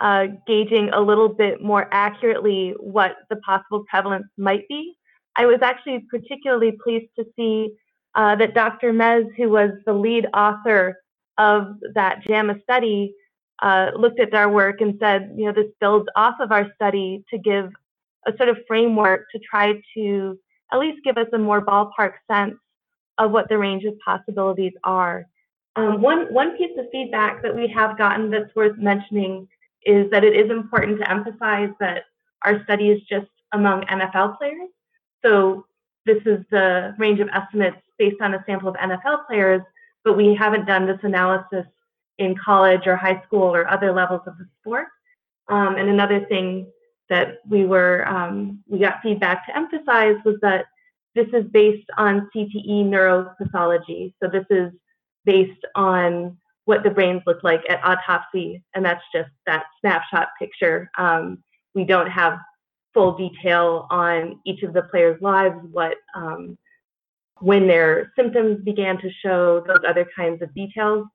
uh, 0.00 0.26
gauging 0.46 0.90
a 0.90 1.00
little 1.00 1.28
bit 1.28 1.62
more 1.62 1.88
accurately 1.92 2.74
what 2.80 3.16
the 3.28 3.36
possible 3.36 3.84
prevalence 3.88 4.26
might 4.36 4.66
be. 4.68 4.94
I 5.36 5.46
was 5.46 5.60
actually 5.62 6.04
particularly 6.10 6.72
pleased 6.82 7.10
to 7.16 7.24
see 7.36 7.70
uh, 8.14 8.34
that 8.36 8.54
Dr. 8.54 8.92
Mez, 8.92 9.24
who 9.36 9.48
was 9.48 9.70
the 9.86 9.92
lead 9.92 10.26
author 10.34 10.96
of 11.38 11.76
that 11.94 12.22
JAMA 12.26 12.56
study, 12.62 13.14
uh, 13.62 13.90
looked 13.96 14.20
at 14.20 14.34
our 14.34 14.50
work 14.50 14.80
and 14.80 14.96
said, 15.00 15.32
you 15.36 15.46
know, 15.46 15.52
this 15.52 15.70
builds 15.80 16.08
off 16.16 16.36
of 16.40 16.52
our 16.52 16.70
study 16.74 17.24
to 17.30 17.38
give 17.38 17.70
a 18.26 18.36
sort 18.36 18.48
of 18.48 18.58
framework 18.66 19.26
to 19.32 19.38
try 19.38 19.74
to 19.94 20.38
at 20.72 20.78
least 20.78 21.02
give 21.04 21.16
us 21.18 21.26
a 21.32 21.38
more 21.38 21.64
ballpark 21.64 22.12
sense 22.30 22.54
of 23.18 23.30
what 23.30 23.48
the 23.48 23.58
range 23.58 23.84
of 23.84 23.94
possibilities 24.04 24.72
are. 24.84 25.26
Um, 25.76 26.00
one, 26.00 26.32
one 26.32 26.56
piece 26.56 26.76
of 26.78 26.86
feedback 26.90 27.42
that 27.42 27.54
we 27.54 27.68
have 27.68 27.98
gotten 27.98 28.30
that's 28.30 28.54
worth 28.54 28.76
mentioning 28.78 29.46
is 29.84 30.10
that 30.10 30.24
it 30.24 30.34
is 30.34 30.50
important 30.50 30.98
to 30.98 31.10
emphasize 31.10 31.70
that 31.80 32.04
our 32.44 32.62
study 32.64 32.90
is 32.90 33.00
just 33.08 33.28
among 33.52 33.82
NFL 33.82 34.38
players. 34.38 34.68
So 35.24 35.66
this 36.06 36.22
is 36.24 36.44
the 36.50 36.94
range 36.98 37.20
of 37.20 37.28
estimates 37.32 37.76
based 37.98 38.20
on 38.20 38.34
a 38.34 38.44
sample 38.46 38.68
of 38.68 38.76
NFL 38.76 39.26
players, 39.26 39.62
but 40.04 40.16
we 40.16 40.34
haven't 40.34 40.66
done 40.66 40.86
this 40.86 40.98
analysis 41.02 41.66
in 42.20 42.36
college 42.36 42.86
or 42.86 42.94
high 42.96 43.20
school 43.26 43.54
or 43.54 43.68
other 43.68 43.92
levels 43.92 44.20
of 44.26 44.38
the 44.38 44.46
sport. 44.60 44.86
Um, 45.48 45.76
and 45.76 45.88
another 45.88 46.24
thing 46.26 46.70
that 47.08 47.38
we 47.48 47.64
were 47.64 48.06
um, 48.06 48.62
we 48.68 48.78
got 48.78 49.02
feedback 49.02 49.44
to 49.46 49.56
emphasize 49.56 50.16
was 50.24 50.36
that 50.42 50.66
this 51.16 51.26
is 51.32 51.44
based 51.50 51.88
on 51.96 52.30
CTE 52.34 52.84
neuropathology. 52.84 54.14
So 54.22 54.28
this 54.30 54.46
is 54.50 54.70
based 55.24 55.64
on 55.74 56.36
what 56.66 56.84
the 56.84 56.90
brains 56.90 57.22
look 57.26 57.42
like 57.42 57.62
at 57.68 57.84
autopsy, 57.84 58.62
and 58.74 58.84
that's 58.84 59.02
just 59.12 59.30
that 59.46 59.64
snapshot 59.80 60.28
picture. 60.38 60.88
Um, 60.96 61.42
we 61.74 61.84
don't 61.84 62.10
have 62.10 62.38
full 62.94 63.16
detail 63.16 63.88
on 63.90 64.38
each 64.44 64.62
of 64.62 64.72
the 64.72 64.82
players' 64.82 65.20
lives, 65.20 65.56
what 65.72 65.96
um, 66.14 66.56
when 67.40 67.66
their 67.66 68.12
symptoms 68.16 68.62
began 68.64 68.98
to 69.00 69.10
show, 69.24 69.64
those 69.66 69.82
other 69.88 70.06
kinds 70.14 70.42
of 70.42 70.54
details. 70.54 71.06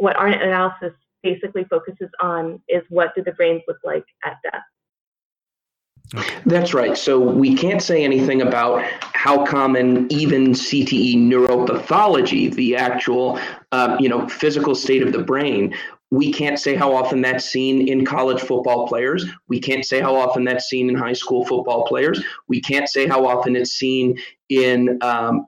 What 0.00 0.16
our 0.16 0.28
analysis 0.28 0.94
basically 1.22 1.64
focuses 1.64 2.08
on 2.22 2.58
is 2.68 2.82
what 2.88 3.14
do 3.14 3.22
the 3.22 3.32
brains 3.32 3.60
look 3.68 3.76
like 3.84 4.04
at 4.24 4.38
death. 4.42 6.22
That's 6.46 6.72
right. 6.72 6.96
So 6.96 7.20
we 7.20 7.54
can't 7.54 7.82
say 7.82 8.02
anything 8.02 8.40
about 8.40 8.82
how 9.12 9.44
common 9.44 10.10
even 10.10 10.52
CTE 10.52 11.18
neuropathology, 11.18 12.52
the 12.54 12.76
actual, 12.76 13.38
uh, 13.72 13.98
you 14.00 14.08
know, 14.08 14.26
physical 14.26 14.74
state 14.74 15.02
of 15.02 15.12
the 15.12 15.22
brain. 15.22 15.74
We 16.10 16.32
can't 16.32 16.58
say 16.58 16.74
how 16.74 16.94
often 16.94 17.20
that's 17.20 17.44
seen 17.44 17.86
in 17.86 18.06
college 18.06 18.40
football 18.40 18.88
players. 18.88 19.26
We 19.48 19.60
can't 19.60 19.84
say 19.84 20.00
how 20.00 20.16
often 20.16 20.44
that's 20.44 20.64
seen 20.64 20.88
in 20.88 20.94
high 20.94 21.12
school 21.12 21.44
football 21.44 21.86
players. 21.86 22.24
We 22.48 22.62
can't 22.62 22.88
say 22.88 23.06
how 23.06 23.26
often 23.26 23.54
it's 23.54 23.72
seen 23.72 24.18
in 24.48 24.98
um, 25.02 25.46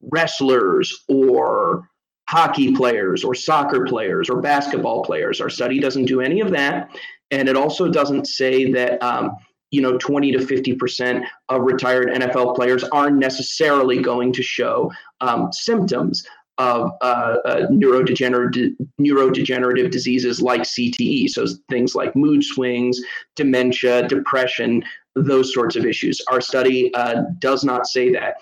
wrestlers 0.00 1.04
or 1.06 1.86
hockey 2.28 2.72
players 2.72 3.24
or 3.24 3.34
soccer 3.34 3.84
players 3.84 4.30
or 4.30 4.40
basketball 4.40 5.04
players. 5.04 5.40
Our 5.40 5.50
study 5.50 5.78
doesn't 5.78 6.06
do 6.06 6.20
any 6.20 6.40
of 6.40 6.50
that. 6.52 6.90
And 7.30 7.48
it 7.48 7.56
also 7.56 7.88
doesn't 7.88 8.26
say 8.26 8.72
that. 8.72 9.02
Um, 9.02 9.36
you 9.70 9.80
know 9.80 9.98
20 9.98 10.30
to 10.30 10.46
50 10.46 10.76
percent 10.76 11.24
of 11.48 11.62
retired 11.62 12.08
NFL 12.08 12.54
players 12.54 12.84
aren't 12.84 13.16
necessarily 13.16 14.00
going 14.00 14.32
to 14.32 14.42
show 14.42 14.92
um, 15.20 15.52
symptoms 15.52 16.24
of 16.58 16.92
uh, 17.00 17.36
uh, 17.44 17.66
neurodegenerative 17.68 18.76
neurodegenerative 19.00 19.90
diseases 19.90 20.40
like 20.40 20.62
CTE. 20.62 21.28
So 21.28 21.46
things 21.68 21.94
like 21.94 22.14
mood 22.14 22.44
swings, 22.44 23.00
dementia, 23.34 24.06
depression, 24.06 24.84
those 25.16 25.52
sorts 25.52 25.76
of 25.76 25.84
issues. 25.84 26.20
Our 26.30 26.40
study 26.40 26.94
uh, 26.94 27.22
does 27.40 27.64
not 27.64 27.86
say 27.86 28.12
that. 28.12 28.36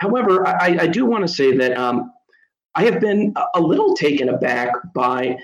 However, 0.00 0.46
I, 0.46 0.76
I 0.80 0.86
do 0.86 1.06
want 1.06 1.26
to 1.26 1.32
say 1.32 1.56
that 1.56 1.76
um, 1.78 2.12
I 2.74 2.84
have 2.84 3.00
been 3.00 3.34
a 3.54 3.60
little 3.60 3.94
taken 3.94 4.28
aback 4.28 4.72
by 4.94 5.36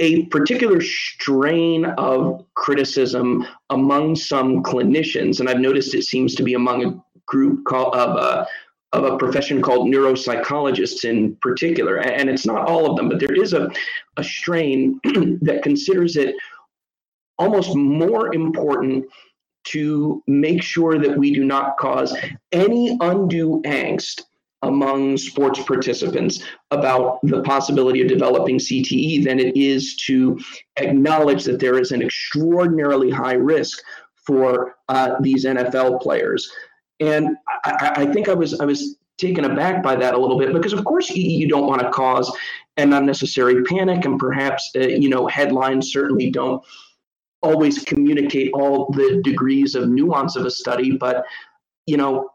a 0.00 0.26
particular 0.26 0.80
strain 0.80 1.84
of 1.84 2.44
criticism 2.54 3.46
among 3.68 4.16
some 4.16 4.62
clinicians, 4.62 5.40
and 5.40 5.48
I've 5.48 5.60
noticed 5.60 5.94
it 5.94 6.04
seems 6.04 6.34
to 6.36 6.42
be 6.42 6.54
among 6.54 6.84
a 6.84 7.02
group 7.26 7.70
of 7.72 8.16
a 8.16 8.46
of 8.92 9.04
a 9.04 9.16
profession 9.18 9.62
called 9.62 9.86
neuropsychologists 9.86 11.04
in 11.04 11.36
particular, 11.36 11.98
and 11.98 12.28
it's 12.28 12.44
not 12.44 12.68
all 12.68 12.90
of 12.90 12.96
them, 12.96 13.08
but 13.08 13.20
there 13.20 13.36
is 13.36 13.52
a, 13.52 13.70
a 14.16 14.24
strain 14.24 14.98
that 15.42 15.60
considers 15.62 16.16
it 16.16 16.34
almost 17.38 17.76
more 17.76 18.34
important 18.34 19.04
to 19.62 20.22
make 20.26 20.60
sure 20.60 20.98
that 20.98 21.16
we 21.16 21.32
do 21.32 21.44
not 21.44 21.76
cause 21.76 22.16
any 22.50 22.96
undue 23.00 23.62
angst 23.64 24.22
among 24.70 25.16
sports 25.18 25.60
participants 25.62 26.42
about 26.70 27.18
the 27.24 27.42
possibility 27.42 28.00
of 28.00 28.08
developing 28.08 28.58
CTE 28.58 29.24
than 29.24 29.38
it 29.38 29.56
is 29.56 29.96
to 30.06 30.38
acknowledge 30.76 31.44
that 31.44 31.60
there 31.60 31.78
is 31.78 31.92
an 31.92 32.02
extraordinarily 32.02 33.10
high 33.10 33.34
risk 33.34 33.80
for 34.26 34.76
uh, 34.88 35.16
these 35.20 35.44
NFL 35.44 36.00
players. 36.00 36.50
And 37.00 37.36
I, 37.64 37.92
I, 37.96 38.06
think 38.06 38.28
I 38.28 38.34
was 38.34 38.60
I 38.60 38.64
was 38.64 38.96
taken 39.18 39.44
aback 39.44 39.82
by 39.82 39.96
that 39.96 40.14
a 40.14 40.18
little 40.18 40.38
bit 40.38 40.52
because 40.52 40.72
of 40.72 40.84
course 40.84 41.10
you, 41.10 41.48
don't 41.48 41.66
want 41.66 41.82
to 41.82 41.90
cause 41.90 42.30
an 42.76 42.92
unnecessary 42.92 43.62
panic 43.64 44.04
and 44.04 44.18
perhaps 44.18 44.70
uh, 44.76 44.80
you 44.80 45.08
know 45.08 45.26
headlines 45.26 45.92
certainly 45.92 46.30
don't 46.30 46.62
always 47.42 47.82
communicate 47.84 48.50
all 48.52 48.90
the 48.92 49.20
degrees 49.24 49.74
of 49.74 49.88
nuance 49.88 50.36
of 50.36 50.46
a 50.46 50.50
study 50.50 50.92
but 50.92 51.24
you 51.86 51.96
know 51.96 52.30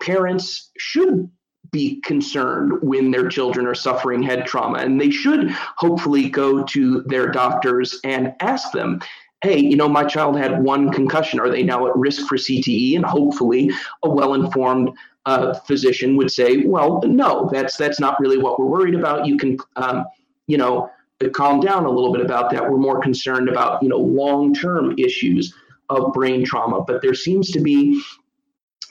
parents 0.00 0.70
should 0.78 1.30
be 1.70 2.00
concerned 2.00 2.72
when 2.82 3.10
their 3.10 3.28
children 3.28 3.66
are 3.66 3.74
suffering 3.74 4.22
head 4.22 4.46
trauma. 4.46 4.78
And 4.78 5.00
they 5.00 5.10
should 5.10 5.50
hopefully 5.50 6.28
go 6.28 6.62
to 6.64 7.02
their 7.02 7.28
doctors 7.28 8.00
and 8.04 8.34
ask 8.40 8.72
them, 8.72 9.00
hey, 9.42 9.58
you 9.58 9.76
know, 9.76 9.88
my 9.88 10.04
child 10.04 10.36
had 10.36 10.62
one 10.62 10.90
concussion. 10.90 11.40
Are 11.40 11.50
they 11.50 11.62
now 11.62 11.86
at 11.86 11.96
risk 11.96 12.26
for 12.26 12.36
CTE? 12.36 12.96
And 12.96 13.04
hopefully, 13.04 13.70
a 14.02 14.10
well 14.10 14.34
informed 14.34 14.90
uh, 15.26 15.54
physician 15.54 16.16
would 16.16 16.30
say, 16.30 16.64
well, 16.64 17.00
no, 17.04 17.48
that's 17.52 17.76
that's 17.76 18.00
not 18.00 18.18
really 18.18 18.38
what 18.38 18.58
we're 18.58 18.66
worried 18.66 18.94
about. 18.94 19.26
You 19.26 19.36
can, 19.36 19.58
um, 19.76 20.04
you 20.46 20.56
know, 20.56 20.90
calm 21.32 21.60
down 21.60 21.84
a 21.84 21.90
little 21.90 22.12
bit 22.12 22.24
about 22.24 22.50
that. 22.50 22.68
We're 22.68 22.78
more 22.78 23.00
concerned 23.00 23.48
about, 23.48 23.82
you 23.82 23.88
know, 23.88 23.98
long 23.98 24.54
term 24.54 24.94
issues 24.98 25.54
of 25.88 26.12
brain 26.12 26.44
trauma. 26.44 26.82
But 26.82 27.02
there 27.02 27.14
seems 27.14 27.50
to 27.50 27.60
be 27.60 28.02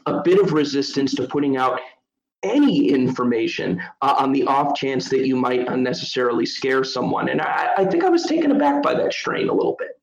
a 0.06 0.22
bit 0.22 0.40
of 0.40 0.54
resistance 0.54 1.14
to 1.16 1.28
putting 1.28 1.58
out 1.58 1.80
any 2.44 2.90
information 2.90 3.82
uh, 4.02 4.16
on 4.18 4.32
the 4.32 4.44
off 4.46 4.76
chance 4.76 5.10
that 5.10 5.26
you 5.26 5.36
might 5.36 5.68
unnecessarily 5.68 6.46
scare 6.46 6.84
someone. 6.84 7.30
And 7.30 7.42
I, 7.42 7.70
I 7.78 7.86
think 7.86 8.04
I 8.04 8.10
was 8.10 8.24
taken 8.24 8.52
aback 8.52 8.84
by 8.84 8.94
that 8.94 9.14
strain 9.14 9.50
a 9.50 9.54
little 9.54 9.76
bit. 9.78 10.00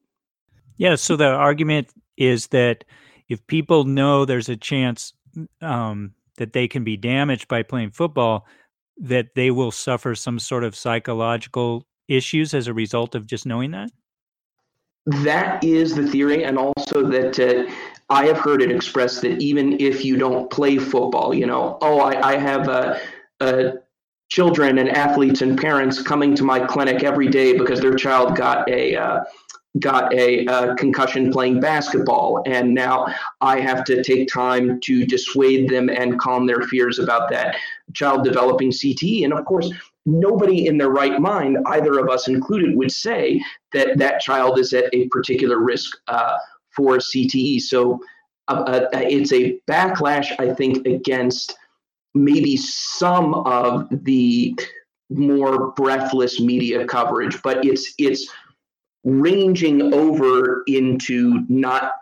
Yeah. 0.77 0.97
So 0.97 1.17
the 1.17 1.29
argument 1.29 1.89
is 2.17 2.49
that 2.49 2.85
if 3.29 3.47
people 3.47 3.85
know 3.85 4.25
there's 4.25 4.49
a 4.49 4.57
chance 4.57 5.13
um, 5.61 6.15
that 6.37 6.53
they 6.53 6.69
can 6.69 6.85
be 6.85 6.97
damaged 6.97 7.49
by 7.49 7.63
playing 7.63 7.93
football, 7.93 8.47
that 8.99 9.35
they 9.35 9.51
will 9.51 9.71
suffer 9.71 10.15
some 10.15 10.39
sort 10.39 10.65
of 10.65 10.77
psychological 10.77 11.87
issues 12.09 12.55
as 12.55 12.67
a 12.67 12.75
result 12.75 13.15
of 13.15 13.27
just 13.27 13.47
knowing 13.47 13.71
that? 13.73 13.91
That 15.07 15.63
is 15.63 15.95
the 15.95 16.07
theory, 16.07 16.45
and 16.45 16.59
also 16.59 17.07
that 17.09 17.39
uh, 17.39 17.71
I 18.09 18.27
have 18.27 18.39
heard 18.39 18.63
it 18.63 18.71
expressed 18.71 19.21
that 19.23 19.41
even 19.41 19.79
if 19.81 20.05
you 20.05 20.17
don't 20.17 20.51
play 20.51 20.79
football, 20.79 21.35
you 21.35 21.47
know, 21.47 21.79
oh, 21.83 22.01
I, 22.01 22.33
I 22.33 22.37
have 22.39 22.69
a, 22.69 23.01
a 23.41 23.73
children 24.29 24.79
and 24.79 24.89
athletes 24.89 25.43
and 25.43 25.59
parents 25.59 26.03
coming 26.03 26.35
to 26.35 26.45
my 26.45 26.59
clinic 26.59 27.03
every 27.03 27.29
day 27.29 27.57
because 27.57 27.81
their 27.81 27.95
child 27.95 28.37
got 28.37 28.69
a 28.71 28.97
uh, 28.97 29.25
got 29.81 30.13
a, 30.15 30.47
a, 30.47 30.75
concussion 30.77 31.33
playing 31.33 31.59
basketball 31.59 32.43
and 32.47 32.73
now 32.73 33.13
i 33.41 33.59
have 33.59 33.83
to 33.85 34.05
take 34.05 34.29
time 34.29 34.79
to 34.81 35.05
dissuade 35.05 35.69
them 35.69 35.89
and 35.89 36.19
calm 36.19 36.47
their 36.47 36.63
fears 36.63 37.01
about 37.01 37.29
that 37.29 37.57
child 37.93 38.23
developing 38.23 38.71
cte 38.71 39.25
and 39.25 39.33
of 39.33 39.45
course 39.45 39.73
nobody 40.07 40.67
in 40.67 40.79
their 40.79 40.91
right 40.91 41.21
mind 41.21 41.59
either 41.67 41.99
of 41.99 42.09
us 42.09 42.29
included 42.29 42.77
would 42.77 42.93
say 42.93 43.41
that 43.73 43.97
that 43.99 44.21
child 44.21 44.59
is 44.59 44.73
at 44.73 44.93
a 44.93 45.09
particular 45.09 45.59
risk 45.59 45.97
uh, 46.09 46.37
for 46.77 46.99
cte 46.99 47.61
so 47.61 47.99
uh, 48.49 48.65
uh, 48.69 48.89
it's 48.93 49.33
a 49.33 49.59
backlash 49.69 50.33
i 50.39 50.53
think 50.53 50.87
against 50.87 51.57
maybe 52.15 52.57
some 52.57 53.35
of 53.35 53.89
the 54.05 54.55
more 55.11 55.73
breathless 55.73 56.41
media 56.41 56.87
coverage, 56.87 57.41
but 57.43 57.65
it's 57.65 57.95
it's 57.99 58.31
ranging 59.05 59.93
over 59.93 60.63
into 60.67 61.45
not 61.49 61.93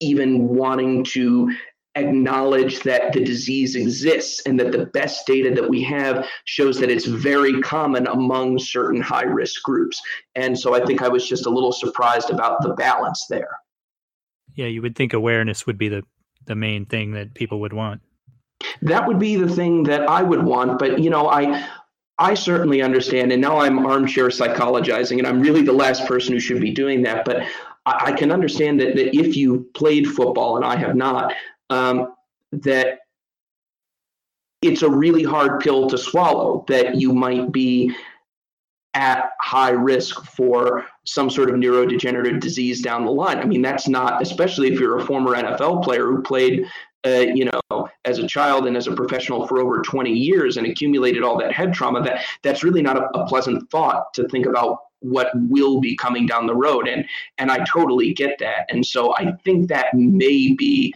even 0.00 0.48
wanting 0.48 1.04
to 1.04 1.52
acknowledge 1.94 2.80
that 2.80 3.12
the 3.12 3.22
disease 3.22 3.76
exists 3.76 4.40
and 4.46 4.58
that 4.58 4.72
the 4.72 4.86
best 4.86 5.26
data 5.26 5.50
that 5.54 5.68
we 5.68 5.82
have 5.82 6.26
shows 6.44 6.78
that 6.80 6.90
it's 6.90 7.04
very 7.04 7.60
common 7.60 8.06
among 8.06 8.58
certain 8.58 9.00
high 9.00 9.24
risk 9.24 9.62
groups. 9.62 10.00
And 10.34 10.58
so 10.58 10.74
I 10.74 10.84
think 10.84 11.02
I 11.02 11.08
was 11.08 11.28
just 11.28 11.46
a 11.46 11.50
little 11.50 11.72
surprised 11.72 12.30
about 12.30 12.62
the 12.62 12.74
balance 12.74 13.26
there. 13.28 13.58
Yeah, 14.54 14.66
you 14.66 14.82
would 14.82 14.96
think 14.96 15.12
awareness 15.12 15.66
would 15.66 15.78
be 15.78 15.88
the 15.88 16.02
the 16.44 16.54
main 16.56 16.86
thing 16.86 17.12
that 17.12 17.34
people 17.34 17.60
would 17.60 17.72
want. 17.72 18.00
That 18.82 19.06
would 19.06 19.18
be 19.18 19.36
the 19.36 19.48
thing 19.48 19.84
that 19.84 20.08
I 20.08 20.22
would 20.22 20.42
want, 20.42 20.78
but 20.78 20.98
you 20.98 21.10
know, 21.10 21.28
I 21.28 21.68
I 22.18 22.34
certainly 22.34 22.82
understand, 22.82 23.32
and 23.32 23.40
now 23.40 23.58
I'm 23.58 23.86
armchair 23.86 24.28
psychologizing, 24.28 25.18
and 25.18 25.26
I'm 25.26 25.40
really 25.40 25.62
the 25.62 25.72
last 25.72 26.06
person 26.06 26.32
who 26.32 26.40
should 26.40 26.60
be 26.60 26.70
doing 26.70 27.02
that. 27.02 27.24
But 27.24 27.42
I, 27.86 28.06
I 28.06 28.12
can 28.12 28.30
understand 28.30 28.80
that, 28.80 28.94
that 28.96 29.16
if 29.16 29.36
you 29.36 29.68
played 29.74 30.06
football, 30.06 30.56
and 30.56 30.64
I 30.64 30.76
have 30.76 30.94
not, 30.94 31.32
um, 31.72 32.14
that 32.52 32.98
it's 34.60 34.82
a 34.82 34.88
really 34.88 35.24
hard 35.24 35.60
pill 35.60 35.88
to 35.88 35.98
swallow 35.98 36.64
that 36.68 36.94
you 36.96 37.12
might 37.12 37.50
be 37.50 37.94
at 38.94 39.30
high 39.40 39.70
risk 39.70 40.22
for 40.26 40.86
some 41.04 41.30
sort 41.30 41.48
of 41.48 41.56
neurodegenerative 41.56 42.40
disease 42.40 42.82
down 42.82 43.06
the 43.06 43.10
line. 43.10 43.38
I 43.38 43.44
mean, 43.44 43.62
that's 43.62 43.88
not, 43.88 44.20
especially 44.20 44.70
if 44.70 44.78
you're 44.78 44.98
a 44.98 45.04
former 45.04 45.34
NFL 45.34 45.82
player 45.82 46.06
who 46.06 46.22
played 46.22 46.66
uh, 47.04 47.26
you 47.34 47.46
know, 47.46 47.88
as 48.04 48.18
a 48.18 48.26
child 48.28 48.66
and 48.66 48.76
as 48.76 48.86
a 48.86 48.94
professional 48.94 49.46
for 49.48 49.58
over 49.58 49.82
20 49.82 50.12
years 50.12 50.56
and 50.56 50.66
accumulated 50.66 51.24
all 51.24 51.36
that 51.36 51.52
head 51.52 51.72
trauma, 51.72 52.00
that 52.00 52.22
that's 52.42 52.62
really 52.62 52.82
not 52.82 52.96
a, 52.96 53.18
a 53.18 53.26
pleasant 53.26 53.68
thought 53.70 54.14
to 54.14 54.28
think 54.28 54.46
about 54.46 54.78
what 55.00 55.32
will 55.34 55.80
be 55.80 55.96
coming 55.96 56.26
down 56.26 56.46
the 56.46 56.54
road. 56.54 56.86
And 56.86 57.04
and 57.38 57.50
I 57.50 57.64
totally 57.64 58.14
get 58.14 58.38
that. 58.38 58.66
And 58.68 58.86
so 58.86 59.14
I 59.16 59.32
think 59.44 59.68
that 59.68 59.92
may 59.94 60.52
be 60.52 60.94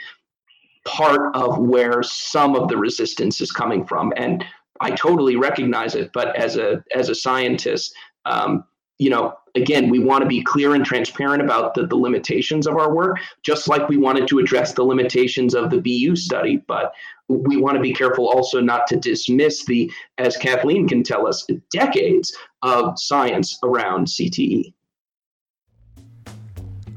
part 0.87 1.35
of 1.37 1.59
where 1.59 2.03
some 2.03 2.57
of 2.57 2.69
the 2.69 2.77
resistance 2.77 3.41
is 3.41 3.53
coming 3.53 3.87
from. 3.87 4.13
And 4.17 4.45
I 4.81 4.91
totally 4.91 5.37
recognize 5.37 5.95
it. 5.95 6.11
But 6.13 6.37
as 6.37 6.57
a 6.57 6.83
as 6.95 7.09
a 7.09 7.15
scientist, 7.15 7.95
um, 8.25 8.65
you 8.99 9.11
know, 9.11 9.35
again, 9.55 9.91
we 9.91 9.99
want 9.99 10.23
to 10.23 10.29
be 10.29 10.43
clear 10.43 10.75
and 10.75 10.85
transparent 10.85 11.43
about 11.43 11.75
the, 11.75 11.87
the 11.87 11.97
limitations 11.97 12.67
of 12.67 12.77
our 12.77 12.95
work, 12.95 13.19
just 13.43 13.69
like 13.69 13.89
we 13.89 13.97
wanted 13.97 14.27
to 14.29 14.39
address 14.39 14.73
the 14.73 14.83
limitations 14.83 15.55
of 15.55 15.71
the 15.71 15.81
BU 15.81 16.17
study. 16.17 16.63
But 16.67 16.93
we 17.29 17.57
want 17.57 17.77
to 17.77 17.83
be 17.83 17.93
careful 17.93 18.29
also 18.29 18.61
not 18.61 18.87
to 18.89 18.97
dismiss 18.97 19.65
the, 19.65 19.91
as 20.19 20.37
Kathleen 20.37 20.89
can 20.89 21.03
tell 21.03 21.27
us, 21.27 21.47
decades 21.71 22.35
of 22.63 22.99
science 22.99 23.59
around 23.63 24.07
CTE. 24.07 24.73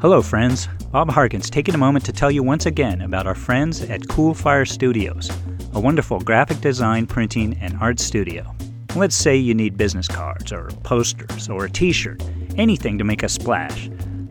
Hello, 0.01 0.21
friends. 0.21 0.69
Bob 0.93 1.09
Harkins 1.09 1.49
taking 1.49 1.75
a 1.75 1.77
moment 1.77 2.05
to 2.05 2.13
tell 2.13 2.31
you 2.31 2.41
once 2.41 2.65
again 2.65 3.01
about 3.01 3.27
our 3.27 3.35
friends 3.35 3.81
at 3.81 3.99
Coolfire 4.03 4.65
Studios, 4.65 5.29
a 5.73 5.79
wonderful 5.81 6.21
graphic 6.21 6.61
design, 6.61 7.05
printing, 7.05 7.57
and 7.59 7.77
art 7.81 7.99
studio. 7.99 8.55
Let's 8.95 9.17
say 9.17 9.35
you 9.35 9.53
need 9.53 9.75
business 9.75 10.07
cards, 10.07 10.53
or 10.53 10.69
posters, 10.83 11.49
or 11.49 11.65
a 11.65 11.69
t 11.69 11.91
shirt, 11.91 12.23
anything 12.55 12.97
to 12.97 13.03
make 13.03 13.23
a 13.23 13.27
splash. 13.27 13.89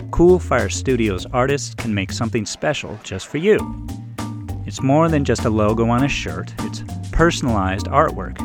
Coolfire 0.09 0.73
Studios 0.73 1.27
artists 1.35 1.75
can 1.75 1.93
make 1.93 2.12
something 2.12 2.47
special 2.47 2.99
just 3.03 3.27
for 3.27 3.37
you. 3.37 3.59
It's 4.64 4.81
more 4.81 5.11
than 5.11 5.23
just 5.23 5.45
a 5.45 5.51
logo 5.51 5.87
on 5.90 6.03
a 6.03 6.09
shirt, 6.09 6.51
it's 6.61 6.83
personalized 7.12 7.88
artwork. 7.88 8.40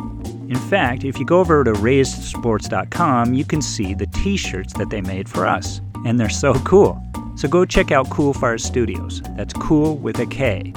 In 0.50 0.58
fact, 0.68 1.04
if 1.04 1.18
you 1.18 1.24
go 1.24 1.40
over 1.40 1.64
to 1.64 1.72
raisedsports.com, 1.72 3.32
you 3.32 3.46
can 3.46 3.62
see 3.62 3.94
the 3.94 4.08
t 4.08 4.36
shirts 4.36 4.74
that 4.74 4.90
they 4.90 5.00
made 5.00 5.26
for 5.26 5.46
us, 5.46 5.80
and 6.04 6.20
they're 6.20 6.28
so 6.28 6.52
cool. 6.64 7.02
So 7.36 7.48
go 7.48 7.64
check 7.64 7.90
out 7.90 8.08
Coolfire 8.08 8.60
Studios. 8.60 9.22
That's 9.36 9.54
cool 9.54 9.96
with 9.96 10.18
a 10.18 10.26
K. 10.26 10.72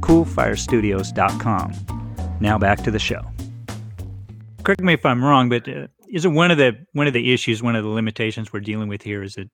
CoolFireStudios.com. 0.00 1.72
Now 2.40 2.58
back 2.58 2.82
to 2.84 2.90
the 2.90 2.98
show 2.98 3.22
correct 4.68 4.82
me 4.82 4.92
if 4.92 5.06
I'm 5.06 5.24
wrong, 5.24 5.48
but 5.48 5.66
uh, 5.66 5.86
isn't 6.12 6.34
one 6.34 6.50
of 6.50 6.58
the 6.58 6.76
one 6.92 7.06
of 7.06 7.14
the 7.14 7.32
issues, 7.32 7.62
one 7.62 7.74
of 7.74 7.84
the 7.84 7.90
limitations 7.90 8.52
we're 8.52 8.60
dealing 8.60 8.88
with 8.88 9.00
here 9.00 9.22
is 9.22 9.34
that 9.36 9.48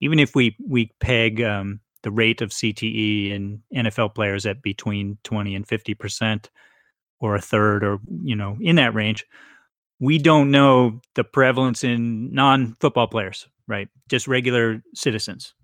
even 0.00 0.20
if 0.20 0.36
we 0.36 0.56
we 0.64 0.92
peg 1.00 1.42
um, 1.42 1.80
the 2.04 2.12
rate 2.12 2.40
of 2.40 2.50
CTE 2.50 3.32
in 3.32 3.60
NFL 3.74 4.14
players 4.14 4.46
at 4.46 4.62
between 4.62 5.18
20 5.24 5.56
and 5.56 5.66
50 5.66 5.94
percent, 5.94 6.50
or 7.18 7.34
a 7.34 7.40
third, 7.40 7.82
or 7.82 7.98
you 8.22 8.36
know, 8.36 8.56
in 8.60 8.76
that 8.76 8.94
range, 8.94 9.26
we 10.00 10.18
don't 10.18 10.50
know 10.50 11.00
the 11.14 11.22
prevalence 11.22 11.84
in 11.84 12.32
non-football 12.32 13.06
players, 13.06 13.46
right? 13.68 13.88
Just 14.08 14.26
regular 14.26 14.82
citizens. 14.94 15.54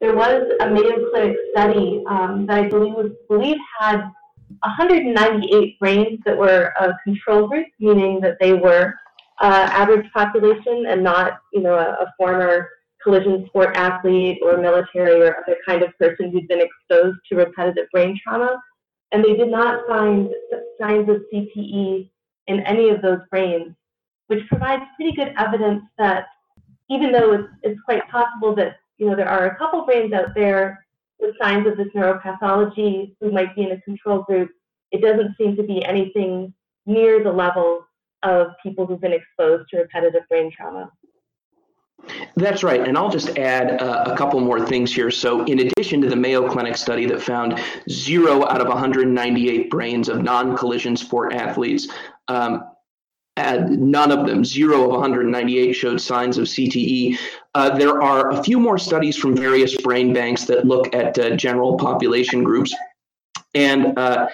There 0.00 0.16
was 0.16 0.42
a 0.60 0.68
Mayo 0.68 1.10
Clinic 1.10 1.36
study 1.52 2.02
um, 2.08 2.44
that 2.46 2.64
I 2.64 2.68
believe 2.68 2.94
was, 2.94 3.12
believe 3.28 3.56
had 3.78 4.02
198 4.64 5.78
brains 5.78 6.18
that 6.26 6.36
were 6.36 6.72
a 6.80 6.92
control 7.04 7.46
group, 7.46 7.68
meaning 7.78 8.20
that 8.20 8.36
they 8.40 8.52
were 8.52 8.94
uh, 9.40 9.68
average 9.70 10.06
population 10.12 10.86
and 10.88 11.02
not, 11.04 11.38
you 11.52 11.60
know, 11.60 11.74
a, 11.74 12.04
a, 12.04 12.12
former 12.18 12.68
collision 13.02 13.44
sport 13.46 13.76
athlete 13.76 14.38
or 14.42 14.56
military 14.58 15.20
or 15.20 15.36
other 15.38 15.56
kind 15.66 15.82
of 15.82 15.96
person 15.98 16.30
who'd 16.30 16.46
been 16.48 16.60
exposed 16.60 17.18
to 17.28 17.36
repetitive 17.36 17.86
brain 17.92 18.18
trauma. 18.22 18.60
And 19.12 19.24
they 19.24 19.34
did 19.34 19.48
not 19.48 19.86
find 19.88 20.30
signs 20.80 21.08
of 21.08 21.22
CTE 21.32 22.08
in 22.46 22.60
any 22.60 22.88
of 22.88 23.02
those 23.02 23.20
brains, 23.30 23.74
which 24.26 24.46
provides 24.48 24.82
pretty 24.96 25.14
good 25.14 25.34
evidence 25.38 25.82
that 25.98 26.26
even 26.90 27.12
though 27.12 27.32
it's, 27.32 27.48
it's 27.62 27.80
quite 27.82 28.08
possible 28.10 28.54
that, 28.56 28.76
you 28.98 29.06
know, 29.06 29.16
there 29.16 29.28
are 29.28 29.46
a 29.46 29.56
couple 29.56 29.84
brains 29.84 30.12
out 30.12 30.34
there 30.34 30.86
with 31.20 31.36
signs 31.40 31.66
of 31.66 31.76
this 31.76 31.88
neuropathology 31.94 33.14
who 33.20 33.30
might 33.30 33.54
be 33.54 33.62
in 33.62 33.72
a 33.72 33.80
control 33.82 34.22
group, 34.22 34.50
it 34.90 35.00
doesn't 35.00 35.36
seem 35.38 35.56
to 35.56 35.62
be 35.62 35.84
anything 35.84 36.52
near 36.84 37.22
the 37.22 37.32
level 37.32 37.86
of 38.22 38.48
people 38.62 38.86
who've 38.86 39.00
been 39.00 39.12
exposed 39.12 39.68
to 39.70 39.78
repetitive 39.78 40.22
brain 40.28 40.50
trauma. 40.54 40.90
That's 42.36 42.62
right. 42.62 42.86
And 42.86 42.96
I'll 42.96 43.10
just 43.10 43.38
add 43.38 43.80
uh, 43.80 44.04
a 44.06 44.16
couple 44.16 44.40
more 44.40 44.64
things 44.64 44.92
here. 44.92 45.10
So, 45.10 45.44
in 45.44 45.60
addition 45.60 46.00
to 46.02 46.08
the 46.08 46.16
Mayo 46.16 46.48
Clinic 46.48 46.76
study 46.76 47.06
that 47.06 47.22
found 47.22 47.60
zero 47.88 48.46
out 48.46 48.60
of 48.60 48.68
198 48.68 49.70
brains 49.70 50.08
of 50.08 50.22
non 50.22 50.56
collision 50.56 50.96
sport 50.96 51.32
athletes, 51.32 51.88
um, 52.28 52.64
none 53.36 54.10
of 54.10 54.26
them, 54.26 54.44
zero 54.44 54.84
of 54.84 54.90
198, 54.90 55.72
showed 55.72 56.00
signs 56.00 56.38
of 56.38 56.44
CTE. 56.44 57.18
Uh, 57.54 57.76
there 57.76 58.02
are 58.02 58.30
a 58.30 58.42
few 58.42 58.58
more 58.58 58.78
studies 58.78 59.16
from 59.16 59.36
various 59.36 59.76
brain 59.76 60.12
banks 60.12 60.44
that 60.44 60.66
look 60.66 60.94
at 60.94 61.18
uh, 61.18 61.36
general 61.36 61.76
population 61.76 62.42
groups. 62.42 62.74
And 63.54 63.98
uh, 63.98 64.28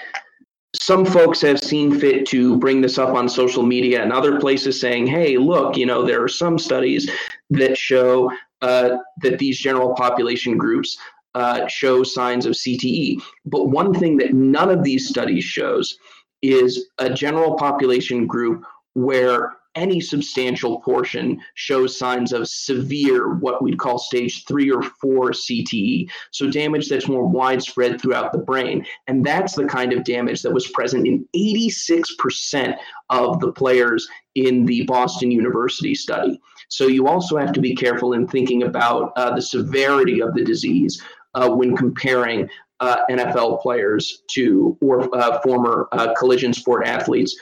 some 0.81 1.05
folks 1.05 1.41
have 1.43 1.61
seen 1.61 1.99
fit 1.99 2.27
to 2.27 2.57
bring 2.59 2.81
this 2.81 2.99
up 2.99 3.14
on 3.14 3.29
social 3.29 3.62
media 3.62 4.03
and 4.03 4.12
other 4.12 4.41
places 4.41 4.81
saying, 4.81 5.07
hey, 5.07 5.37
look, 5.37 5.77
you 5.77 5.87
know, 5.87 6.05
there 6.05 6.23
are 6.23 6.29
some 6.29 6.59
studies 6.59 7.11
that 7.51 7.77
show 7.77 8.31
uh, 8.62 8.97
that 9.23 9.38
these 9.38 9.59
general 9.59 9.95
population 9.95 10.57
groups 10.57 10.97
uh, 11.35 11.67
show 11.67 12.03
signs 12.03 12.47
of 12.47 12.55
CTE. 12.55 13.21
But 13.45 13.67
one 13.67 13.93
thing 13.93 14.17
that 14.19 14.35
none 14.35 14.71
of 14.71 14.83
these 14.83 15.09
studies 15.09 15.45
shows 15.45 15.99
is 16.43 16.88
a 16.99 17.11
general 17.11 17.57
population 17.57 18.27
group 18.27 18.64
where 18.95 19.58
any 19.79 20.01
substantial 20.01 20.81
portion 20.81 21.41
shows 21.55 21.97
signs 21.97 22.33
of 22.33 22.49
severe, 22.49 23.37
what 23.37 23.62
we'd 23.62 23.79
call 23.79 23.97
stage 23.97 24.45
three 24.45 24.71
or 24.71 24.83
four 24.83 25.31
CTE. 25.31 26.11
So, 26.33 26.51
damage 26.51 26.88
that's 26.88 27.09
more 27.09 27.27
widespread 27.27 28.01
throughout 28.01 28.33
the 28.33 28.38
brain. 28.38 28.85
And 29.07 29.25
that's 29.25 29.55
the 29.55 29.67
kind 29.67 29.93
of 29.93 30.05
damage 30.05 30.43
that 30.43 30.53
was 30.53 30.69
present 30.69 31.07
in 31.07 31.27
86% 31.35 32.77
of 33.11 33.41
the 33.41 33.53
players 33.53 34.07
in 34.35 34.67
the 34.67 34.83
Boston 34.85 35.31
University 35.31 35.95
study. 35.95 36.41
So, 36.69 36.88
you 36.88 37.07
also 37.07 37.38
have 37.38 37.53
to 37.53 37.61
be 37.61 37.75
careful 37.75 38.12
in 38.12 38.27
thinking 38.27 38.64
about 38.64 39.12
uh, 39.17 39.35
the 39.35 39.43
severity 39.43 40.21
of 40.21 40.35
the 40.35 40.45
disease 40.45 41.01
uh, 41.35 41.49
when 41.49 41.77
comparing 41.77 42.49
uh, 42.81 42.99
NFL 43.11 43.61
players 43.62 44.23
to 44.31 44.77
or 44.81 45.14
uh, 45.17 45.41
former 45.41 45.88
uh, 45.93 46.14
collision 46.14 46.53
sport 46.53 46.87
athletes 46.87 47.37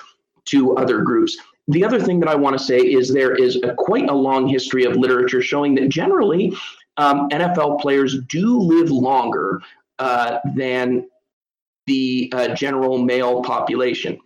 to 0.47 0.77
other 0.77 1.03
groups. 1.03 1.37
The 1.69 1.85
other 1.85 2.01
thing 2.01 2.21
that 2.21 2.29
I 2.29 2.35
want 2.35 2.57
to 2.57 2.65
say 2.65 2.79
is 2.79 3.13
there 3.13 3.35
is 3.35 3.57
a, 3.63 3.75
quite 3.75 4.09
a 4.09 4.15
long 4.15 4.47
history 4.47 4.85
of 4.85 4.97
literature 4.97 5.43
showing 5.43 5.75
that 5.77 5.89
generally 5.89 6.57
um, 6.97 7.29
NFL 7.31 7.81
players 7.81 8.19
do 8.29 8.59
live 8.59 8.91
longer 8.91 9.61
uh, 9.99 10.39
than 10.55 11.09
the 11.87 12.31
uh, 12.35 12.49
general 12.55 12.99
male 12.99 13.43
population. 13.43 14.19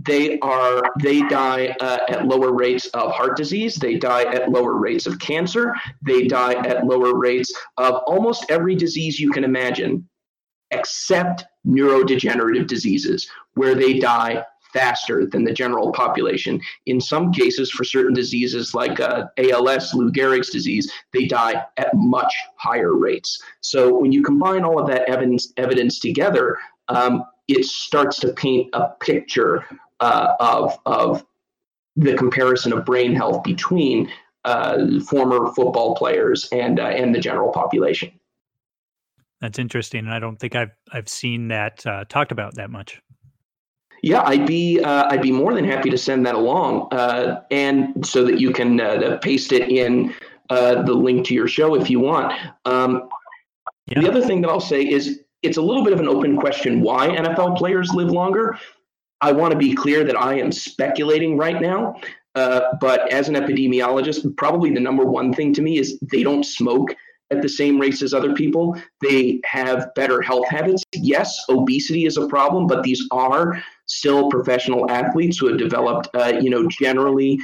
They 0.00 0.38
are 0.40 0.82
they 1.00 1.22
die 1.22 1.74
uh, 1.80 1.98
at 2.08 2.26
lower 2.26 2.52
rates 2.52 2.86
of 2.88 3.10
heart 3.10 3.36
disease 3.36 3.74
they 3.74 3.96
die 3.96 4.22
at 4.32 4.48
lower 4.48 4.74
rates 4.74 5.06
of 5.06 5.18
cancer 5.18 5.74
they 6.02 6.28
die 6.28 6.54
at 6.54 6.86
lower 6.86 7.18
rates 7.18 7.52
of 7.78 7.94
almost 8.06 8.48
every 8.48 8.76
disease 8.76 9.18
you 9.18 9.32
can 9.32 9.42
imagine 9.42 10.08
except 10.70 11.46
neurodegenerative 11.66 12.68
diseases 12.68 13.28
where 13.54 13.74
they 13.74 13.98
die 13.98 14.44
faster 14.72 15.26
than 15.26 15.44
the 15.44 15.52
general 15.52 15.92
population 15.92 16.60
in 16.86 17.00
some 17.00 17.32
cases 17.32 17.70
for 17.70 17.84
certain 17.84 18.14
diseases 18.14 18.74
like 18.74 19.00
uh, 19.00 19.24
als 19.38 19.94
lou 19.94 20.10
gehrig's 20.10 20.50
disease 20.50 20.90
they 21.12 21.26
die 21.26 21.62
at 21.76 21.88
much 21.94 22.34
higher 22.56 22.94
rates 22.94 23.42
so 23.60 23.98
when 23.98 24.12
you 24.12 24.22
combine 24.22 24.64
all 24.64 24.78
of 24.80 24.86
that 24.86 25.08
evidence 25.08 25.52
evidence 25.56 25.98
together 25.98 26.58
um, 26.88 27.24
it 27.48 27.64
starts 27.64 28.20
to 28.20 28.32
paint 28.32 28.68
a 28.74 28.88
picture 29.00 29.64
uh, 30.00 30.34
of 30.40 30.78
of 30.86 31.24
the 31.96 32.14
comparison 32.14 32.72
of 32.72 32.84
brain 32.84 33.14
health 33.14 33.42
between 33.42 34.10
uh, 34.44 35.00
former 35.00 35.52
football 35.52 35.94
players 35.96 36.48
and 36.52 36.78
uh, 36.78 36.84
and 36.84 37.14
the 37.14 37.18
general 37.18 37.50
population. 37.50 38.12
That's 39.40 39.58
interesting, 39.58 40.00
and 40.00 40.14
I 40.14 40.18
don't 40.18 40.36
think 40.36 40.54
I've 40.54 40.70
I've 40.92 41.08
seen 41.08 41.48
that 41.48 41.84
uh, 41.86 42.04
talked 42.08 42.32
about 42.32 42.54
that 42.54 42.70
much. 42.70 43.00
Yeah, 44.02 44.22
I'd 44.22 44.46
be 44.46 44.80
uh, 44.80 45.08
I'd 45.10 45.22
be 45.22 45.32
more 45.32 45.54
than 45.54 45.64
happy 45.64 45.90
to 45.90 45.98
send 45.98 46.24
that 46.26 46.34
along, 46.34 46.92
uh, 46.92 47.42
and 47.50 48.06
so 48.06 48.24
that 48.24 48.40
you 48.40 48.52
can 48.52 49.18
paste 49.20 49.52
it 49.52 49.70
in 49.70 50.14
the 50.48 50.94
link 50.94 51.26
to 51.26 51.34
your 51.34 51.48
show 51.48 51.74
if 51.74 51.90
you 51.90 52.00
want. 52.00 52.32
Um, 52.64 53.08
yeah. 53.86 54.00
The 54.00 54.08
other 54.08 54.22
thing 54.22 54.40
that 54.42 54.50
I'll 54.50 54.60
say 54.60 54.82
is 54.82 55.20
it's 55.42 55.56
a 55.56 55.62
little 55.62 55.84
bit 55.84 55.92
of 55.92 56.00
an 56.00 56.08
open 56.08 56.36
question 56.36 56.80
why 56.80 57.08
NFL 57.08 57.56
players 57.56 57.92
live 57.94 58.10
longer. 58.10 58.58
I 59.20 59.32
want 59.32 59.52
to 59.52 59.58
be 59.58 59.74
clear 59.74 60.04
that 60.04 60.16
I 60.16 60.34
am 60.34 60.52
speculating 60.52 61.36
right 61.36 61.60
now. 61.60 62.00
Uh, 62.34 62.60
but 62.80 63.12
as 63.12 63.28
an 63.28 63.34
epidemiologist, 63.34 64.36
probably 64.36 64.72
the 64.72 64.80
number 64.80 65.04
one 65.04 65.32
thing 65.32 65.52
to 65.54 65.62
me 65.62 65.78
is 65.78 65.98
they 66.12 66.22
don't 66.22 66.44
smoke 66.44 66.94
at 67.30 67.42
the 67.42 67.48
same 67.48 67.80
rates 67.80 68.00
as 68.02 68.14
other 68.14 68.32
people. 68.34 68.76
They 69.02 69.40
have 69.44 69.92
better 69.94 70.22
health 70.22 70.48
habits. 70.48 70.84
Yes, 70.94 71.44
obesity 71.48 72.06
is 72.06 72.16
a 72.16 72.28
problem, 72.28 72.66
but 72.66 72.82
these 72.82 73.04
are 73.10 73.62
still 73.88 74.28
professional 74.28 74.90
athletes 74.90 75.38
who 75.38 75.48
have 75.48 75.58
developed, 75.58 76.08
uh, 76.14 76.38
you 76.40 76.50
know, 76.50 76.66
generally 76.68 77.38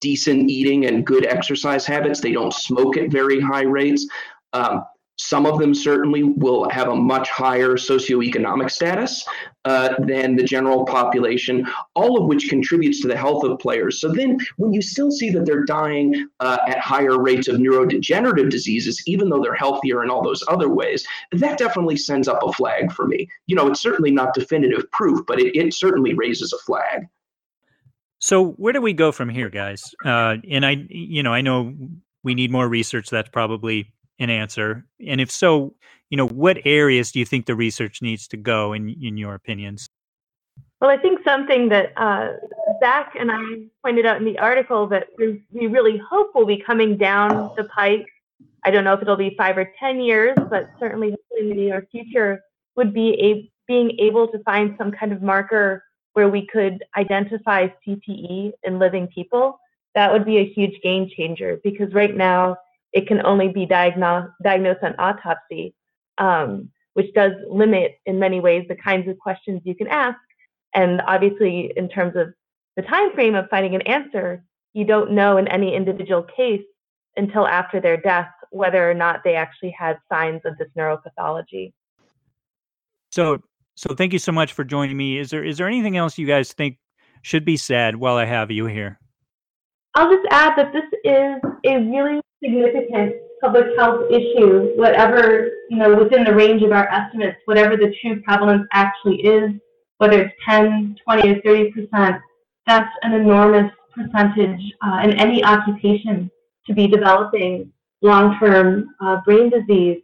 decent 0.00 0.50
eating 0.50 0.86
and 0.86 1.06
good 1.06 1.26
exercise 1.26 1.86
habits. 1.86 2.20
They 2.20 2.32
don't 2.32 2.52
smoke 2.52 2.96
at 2.96 3.10
very 3.10 3.40
high 3.40 3.62
rates. 3.62 4.06
Um, 4.52 4.84
some 5.16 5.46
of 5.46 5.58
them 5.58 5.74
certainly 5.74 6.22
will 6.22 6.68
have 6.70 6.88
a 6.88 6.96
much 6.96 7.28
higher 7.28 7.70
socioeconomic 7.70 8.70
status 8.70 9.24
uh, 9.64 9.94
than 10.00 10.36
the 10.36 10.42
general 10.42 10.84
population, 10.84 11.66
all 11.94 12.20
of 12.20 12.26
which 12.26 12.48
contributes 12.48 13.00
to 13.00 13.08
the 13.08 13.16
health 13.16 13.44
of 13.44 13.58
players. 13.58 14.00
So 14.00 14.08
then, 14.08 14.38
when 14.56 14.72
you 14.72 14.82
still 14.82 15.10
see 15.10 15.30
that 15.30 15.46
they're 15.46 15.64
dying 15.64 16.28
uh, 16.40 16.58
at 16.66 16.78
higher 16.78 17.20
rates 17.20 17.46
of 17.46 17.56
neurodegenerative 17.56 18.50
diseases, 18.50 19.02
even 19.06 19.28
though 19.28 19.42
they're 19.42 19.54
healthier 19.54 20.02
in 20.02 20.10
all 20.10 20.22
those 20.22 20.42
other 20.48 20.68
ways, 20.68 21.06
that 21.32 21.58
definitely 21.58 21.96
sends 21.96 22.26
up 22.26 22.42
a 22.42 22.52
flag 22.52 22.90
for 22.92 23.06
me. 23.06 23.28
You 23.46 23.56
know, 23.56 23.68
it's 23.68 23.80
certainly 23.80 24.10
not 24.10 24.34
definitive 24.34 24.90
proof, 24.90 25.24
but 25.26 25.40
it, 25.40 25.56
it 25.56 25.74
certainly 25.74 26.14
raises 26.14 26.52
a 26.52 26.58
flag. 26.58 27.06
So 28.18 28.50
where 28.52 28.72
do 28.72 28.80
we 28.80 28.92
go 28.92 29.12
from 29.12 29.28
here, 29.28 29.50
guys? 29.50 29.82
Uh, 30.04 30.36
and 30.48 30.64
I, 30.64 30.86
you 30.88 31.22
know, 31.22 31.32
I 31.32 31.40
know 31.40 31.74
we 32.22 32.34
need 32.34 32.52
more 32.52 32.68
research. 32.68 33.10
That's 33.10 33.28
probably 33.28 33.92
an 34.22 34.30
answer? 34.30 34.84
And 35.06 35.20
if 35.20 35.30
so, 35.30 35.74
you 36.10 36.16
know, 36.16 36.28
what 36.28 36.58
areas 36.64 37.12
do 37.12 37.18
you 37.18 37.24
think 37.24 37.46
the 37.46 37.54
research 37.54 38.02
needs 38.02 38.28
to 38.28 38.36
go 38.36 38.72
in 38.72 38.88
in 39.00 39.16
your 39.16 39.34
opinions? 39.34 39.88
Well, 40.80 40.90
I 40.90 40.96
think 40.96 41.20
something 41.24 41.68
that 41.68 41.92
uh, 41.96 42.32
Zach 42.80 43.14
and 43.18 43.30
I 43.30 43.40
pointed 43.84 44.04
out 44.04 44.16
in 44.16 44.24
the 44.24 44.38
article 44.38 44.88
that 44.88 45.06
we, 45.16 45.40
really 45.52 45.96
hope 46.10 46.34
will 46.34 46.44
be 46.44 46.60
coming 46.60 46.96
down 46.96 47.52
the 47.56 47.64
pike. 47.64 48.06
I 48.64 48.72
don't 48.72 48.82
know 48.82 48.92
if 48.92 49.00
it'll 49.00 49.16
be 49.16 49.34
five 49.38 49.56
or 49.56 49.72
10 49.78 50.00
years, 50.00 50.36
but 50.50 50.70
certainly 50.80 51.14
in 51.38 51.50
the 51.50 51.54
near 51.54 51.86
future 51.92 52.40
would 52.74 52.92
be 52.92 53.10
a, 53.22 53.50
being 53.68 53.96
able 54.00 54.26
to 54.28 54.40
find 54.40 54.74
some 54.76 54.90
kind 54.90 55.12
of 55.12 55.22
marker 55.22 55.84
where 56.14 56.28
we 56.28 56.46
could 56.46 56.82
identify 56.96 57.68
CTE 57.86 58.50
in 58.64 58.78
living 58.80 59.06
people. 59.06 59.58
That 59.94 60.12
would 60.12 60.24
be 60.24 60.38
a 60.38 60.44
huge 60.44 60.80
game 60.82 61.08
changer 61.16 61.60
because 61.62 61.92
right 61.92 62.16
now 62.16 62.56
it 62.92 63.06
can 63.06 63.24
only 63.24 63.48
be 63.48 63.66
diagnosed 63.66 64.82
on 64.82 64.94
autopsy, 64.98 65.74
um, 66.18 66.70
which 66.94 67.12
does 67.14 67.32
limit 67.48 67.98
in 68.06 68.18
many 68.18 68.40
ways 68.40 68.66
the 68.68 68.76
kinds 68.76 69.08
of 69.08 69.18
questions 69.18 69.62
you 69.64 69.74
can 69.74 69.88
ask. 69.88 70.18
And 70.74 71.00
obviously, 71.02 71.72
in 71.76 71.88
terms 71.88 72.16
of 72.16 72.28
the 72.76 72.82
time 72.82 73.12
frame 73.12 73.34
of 73.34 73.48
finding 73.50 73.74
an 73.74 73.82
answer, 73.82 74.44
you 74.72 74.84
don't 74.84 75.12
know 75.12 75.36
in 75.36 75.48
any 75.48 75.74
individual 75.74 76.22
case 76.22 76.62
until 77.16 77.46
after 77.46 77.80
their 77.80 77.96
death 77.96 78.28
whether 78.50 78.90
or 78.90 78.94
not 78.94 79.20
they 79.24 79.34
actually 79.34 79.74
had 79.78 79.98
signs 80.10 80.42
of 80.44 80.56
this 80.58 80.68
neuropathology. 80.76 81.72
So, 83.10 83.38
so 83.74 83.94
thank 83.94 84.12
you 84.12 84.18
so 84.18 84.32
much 84.32 84.52
for 84.52 84.64
joining 84.64 84.96
me. 84.96 85.18
Is 85.18 85.30
there 85.30 85.44
is 85.44 85.58
there 85.58 85.68
anything 85.68 85.96
else 85.96 86.18
you 86.18 86.26
guys 86.26 86.52
think 86.52 86.78
should 87.22 87.44
be 87.44 87.56
said 87.56 87.96
while 87.96 88.16
I 88.16 88.24
have 88.24 88.50
you 88.50 88.66
here? 88.66 88.98
I'll 89.94 90.10
just 90.10 90.26
add 90.30 90.56
that 90.56 90.72
this 90.72 90.84
is 91.04 91.40
a 91.66 91.78
really 91.78 92.20
significant 92.42 93.14
public 93.42 93.76
health 93.76 94.10
issue, 94.10 94.72
whatever, 94.76 95.50
you 95.68 95.76
know, 95.76 95.96
within 95.96 96.24
the 96.24 96.34
range 96.34 96.62
of 96.62 96.72
our 96.72 96.88
estimates, 96.88 97.38
whatever 97.44 97.76
the 97.76 97.94
true 98.00 98.22
prevalence 98.22 98.66
actually 98.72 99.16
is, 99.16 99.50
whether 99.98 100.22
it's 100.22 100.34
10, 100.48 100.96
20, 101.04 101.30
or 101.30 101.42
30 101.42 101.72
percent, 101.72 102.16
that's 102.66 102.90
an 103.02 103.12
enormous 103.12 103.70
percentage 103.94 104.60
uh, 104.86 105.00
in 105.04 105.12
any 105.12 105.44
occupation 105.44 106.30
to 106.66 106.74
be 106.74 106.86
developing 106.86 107.70
long-term 108.00 108.94
uh, 109.00 109.20
brain 109.24 109.50
disease. 109.50 110.00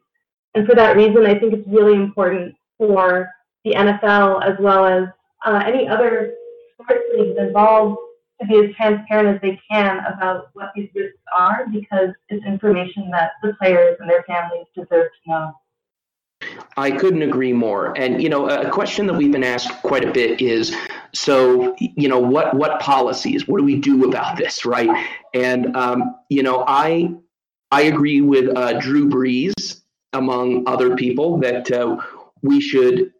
And 0.54 0.66
for 0.66 0.74
that 0.74 0.96
reason, 0.96 1.24
I 1.24 1.38
think 1.38 1.54
it's 1.54 1.68
really 1.68 1.94
important 1.94 2.54
for 2.76 3.30
the 3.64 3.72
NFL 3.72 4.44
as 4.44 4.56
well 4.60 4.84
as 4.84 5.08
uh, 5.46 5.62
any 5.66 5.88
other 5.88 6.34
sports 6.74 7.04
leagues 7.16 7.38
involved 7.38 7.98
to 8.40 8.46
be 8.46 8.58
as 8.58 8.74
transparent 8.76 9.34
as 9.34 9.40
they 9.40 9.60
can 9.70 9.98
about 10.06 10.50
what 10.54 10.70
these 10.74 10.88
risks 10.94 11.18
are 11.36 11.66
because 11.72 12.10
it's 12.28 12.44
information 12.46 13.10
that 13.10 13.32
the 13.42 13.54
players 13.54 13.96
and 14.00 14.08
their 14.08 14.22
families 14.24 14.66
deserve 14.74 15.10
to 15.24 15.30
know. 15.30 15.52
I 16.76 16.92
couldn't 16.92 17.22
agree 17.22 17.52
more. 17.52 17.98
And 17.98 18.22
you 18.22 18.28
know, 18.28 18.48
a 18.48 18.70
question 18.70 19.06
that 19.08 19.14
we've 19.14 19.32
been 19.32 19.44
asked 19.44 19.70
quite 19.82 20.04
a 20.04 20.12
bit 20.12 20.40
is, 20.40 20.74
so 21.12 21.74
you 21.78 22.08
know, 22.08 22.20
what 22.20 22.54
what 22.54 22.80
policies? 22.80 23.48
What 23.48 23.58
do 23.58 23.64
we 23.64 23.76
do 23.76 24.04
about 24.04 24.36
this, 24.36 24.64
right? 24.64 25.06
And 25.34 25.76
um, 25.76 26.14
you 26.28 26.44
know, 26.44 26.64
I 26.66 27.12
I 27.72 27.82
agree 27.82 28.20
with 28.20 28.56
uh, 28.56 28.78
Drew 28.78 29.08
Brees 29.08 29.80
among 30.12 30.68
other 30.68 30.96
people 30.96 31.38
that 31.38 31.70
uh, 31.72 31.96
we 32.42 32.60
should 32.60 33.12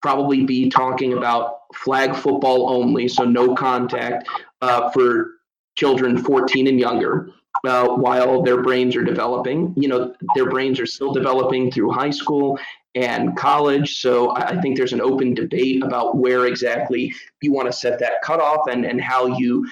probably 0.00 0.44
be 0.44 0.70
talking 0.70 1.12
about 1.12 1.59
flag 1.74 2.14
football 2.14 2.70
only, 2.70 3.08
so 3.08 3.24
no 3.24 3.54
contact 3.54 4.28
uh, 4.60 4.90
for 4.90 5.32
children 5.76 6.18
14 6.22 6.66
and 6.66 6.78
younger. 6.78 7.30
Uh, 7.66 7.88
while 7.88 8.42
their 8.42 8.62
brains 8.62 8.94
are 8.94 9.02
developing, 9.02 9.74
you 9.76 9.88
know, 9.88 10.14
their 10.36 10.48
brains 10.48 10.78
are 10.78 10.86
still 10.86 11.12
developing 11.12 11.70
through 11.70 11.90
high 11.90 12.10
school 12.10 12.58
and 12.94 13.36
college. 13.36 14.00
So 14.00 14.30
I 14.36 14.60
think 14.60 14.76
there's 14.76 14.92
an 14.92 15.00
open 15.00 15.34
debate 15.34 15.82
about 15.82 16.16
where 16.16 16.46
exactly 16.46 17.12
you 17.42 17.52
want 17.52 17.66
to 17.66 17.72
set 17.72 17.98
that 17.98 18.22
cutoff 18.22 18.68
and, 18.68 18.84
and 18.84 19.00
how 19.00 19.26
you 19.26 19.68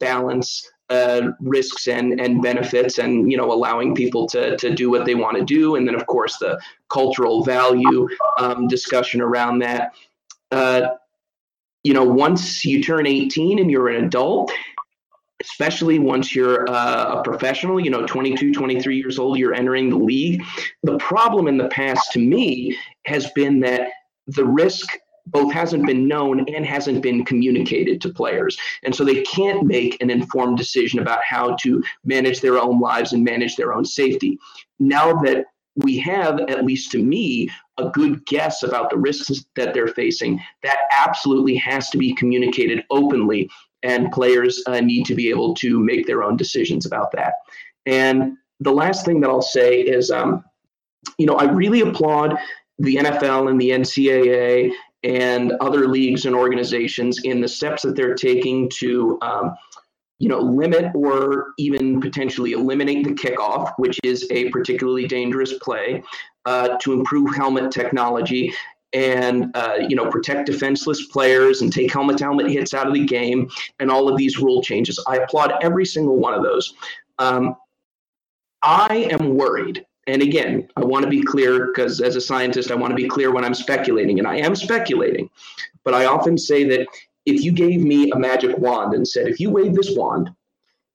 balance 0.00 0.68
uh, 0.90 1.32
risks 1.40 1.86
and, 1.86 2.18
and 2.18 2.40
benefits 2.42 2.98
and 2.98 3.30
you 3.30 3.36
know 3.36 3.52
allowing 3.52 3.94
people 3.94 4.26
to, 4.26 4.56
to 4.56 4.74
do 4.74 4.90
what 4.90 5.04
they 5.04 5.14
want 5.14 5.36
to 5.36 5.44
do 5.44 5.76
and 5.76 5.86
then 5.86 5.94
of 5.94 6.06
course 6.06 6.38
the 6.38 6.58
cultural 6.88 7.44
value 7.44 8.08
um, 8.38 8.66
discussion 8.68 9.20
around 9.20 9.58
that 9.58 9.92
uh, 10.50 10.88
you 11.82 11.94
know, 11.94 12.04
once 12.04 12.64
you 12.64 12.82
turn 12.82 13.06
18 13.06 13.58
and 13.58 13.70
you're 13.70 13.88
an 13.88 14.04
adult, 14.04 14.52
especially 15.42 15.98
once 15.98 16.34
you're 16.34 16.68
uh, 16.68 17.20
a 17.20 17.22
professional, 17.22 17.78
you 17.78 17.90
know, 17.90 18.06
22, 18.06 18.52
23 18.52 18.96
years 18.96 19.18
old, 19.18 19.38
you're 19.38 19.54
entering 19.54 19.88
the 19.88 19.96
league. 19.96 20.42
The 20.82 20.98
problem 20.98 21.46
in 21.46 21.56
the 21.56 21.68
past 21.68 22.12
to 22.12 22.18
me 22.18 22.76
has 23.04 23.30
been 23.32 23.60
that 23.60 23.90
the 24.26 24.44
risk 24.44 24.90
both 25.30 25.52
hasn't 25.52 25.86
been 25.86 26.08
known 26.08 26.48
and 26.48 26.64
hasn't 26.64 27.02
been 27.02 27.24
communicated 27.24 28.00
to 28.00 28.12
players. 28.12 28.58
And 28.82 28.94
so 28.94 29.04
they 29.04 29.22
can't 29.22 29.66
make 29.66 30.00
an 30.02 30.10
informed 30.10 30.56
decision 30.56 31.00
about 31.00 31.20
how 31.22 31.54
to 31.56 31.82
manage 32.04 32.40
their 32.40 32.58
own 32.58 32.80
lives 32.80 33.12
and 33.12 33.22
manage 33.22 33.56
their 33.56 33.74
own 33.74 33.84
safety. 33.84 34.38
Now 34.78 35.20
that 35.22 35.44
we 35.76 35.98
have, 35.98 36.40
at 36.40 36.64
least 36.64 36.90
to 36.92 37.02
me, 37.02 37.50
a 37.78 37.90
good 37.90 38.24
guess 38.26 38.62
about 38.62 38.90
the 38.90 38.98
risks 38.98 39.44
that 39.56 39.74
they're 39.74 39.88
facing, 39.88 40.40
that 40.62 40.78
absolutely 40.96 41.56
has 41.56 41.90
to 41.90 41.98
be 41.98 42.14
communicated 42.14 42.84
openly, 42.90 43.48
and 43.82 44.12
players 44.12 44.62
uh, 44.66 44.80
need 44.80 45.04
to 45.06 45.14
be 45.14 45.30
able 45.30 45.54
to 45.54 45.78
make 45.78 46.06
their 46.06 46.22
own 46.22 46.36
decisions 46.36 46.86
about 46.86 47.12
that. 47.12 47.34
And 47.86 48.36
the 48.60 48.72
last 48.72 49.04
thing 49.04 49.20
that 49.20 49.30
I'll 49.30 49.40
say 49.40 49.80
is, 49.80 50.10
um, 50.10 50.44
you 51.16 51.26
know, 51.26 51.36
I 51.36 51.44
really 51.44 51.80
applaud 51.80 52.36
the 52.78 52.96
NFL 52.96 53.50
and 53.50 53.60
the 53.60 53.70
NCAA 53.70 54.72
and 55.04 55.52
other 55.60 55.86
leagues 55.86 56.26
and 56.26 56.34
organizations 56.34 57.20
in 57.22 57.40
the 57.40 57.48
steps 57.48 57.82
that 57.82 57.94
they're 57.94 58.14
taking 58.14 58.68
to 58.78 59.18
um, 59.22 59.54
you 60.18 60.28
know, 60.28 60.40
limit 60.40 60.90
or 60.94 61.52
even 61.58 62.00
potentially 62.00 62.52
eliminate 62.52 63.04
the 63.04 63.14
kickoff, 63.14 63.72
which 63.76 63.98
is 64.02 64.26
a 64.30 64.50
particularly 64.50 65.06
dangerous 65.06 65.54
play, 65.60 66.02
to 66.80 66.92
improve 66.92 67.34
helmet 67.34 67.70
technology 67.70 68.52
and 68.94 69.54
uh, 69.54 69.76
you 69.86 69.94
know 69.94 70.10
protect 70.10 70.46
defenseless 70.46 71.06
players 71.08 71.60
and 71.60 71.72
take 71.72 71.92
helmet 71.92 72.18
helmet 72.20 72.50
hits 72.50 72.72
out 72.72 72.86
of 72.86 72.94
the 72.94 73.04
game 73.04 73.48
and 73.80 73.90
all 73.90 74.08
of 74.08 74.16
these 74.16 74.38
rule 74.38 74.62
changes. 74.62 75.02
I 75.06 75.16
applaud 75.16 75.52
every 75.62 75.84
single 75.84 76.16
one 76.16 76.34
of 76.34 76.42
those. 76.42 76.74
Um, 77.18 77.56
I 78.62 79.08
am 79.18 79.36
worried. 79.36 79.84
And 80.06 80.22
again, 80.22 80.68
I 80.74 80.84
want 80.84 81.04
to 81.04 81.10
be 81.10 81.22
clear 81.22 81.66
because 81.66 82.00
as 82.00 82.16
a 82.16 82.20
scientist, 82.20 82.70
I 82.70 82.74
want 82.74 82.92
to 82.92 82.96
be 82.96 83.08
clear 83.08 83.30
when 83.30 83.44
I'm 83.44 83.54
speculating, 83.54 84.18
and 84.18 84.26
I 84.26 84.36
am 84.36 84.56
speculating. 84.56 85.28
But 85.84 85.92
I 85.92 86.06
often 86.06 86.38
say 86.38 86.64
that 86.64 86.86
if 87.26 87.44
you 87.44 87.52
gave 87.52 87.82
me 87.82 88.10
a 88.10 88.18
magic 88.18 88.56
wand 88.56 88.94
and 88.94 89.06
said, 89.06 89.28
if 89.28 89.38
you 89.38 89.50
wave 89.50 89.74
this 89.74 89.94
wand, 89.94 90.30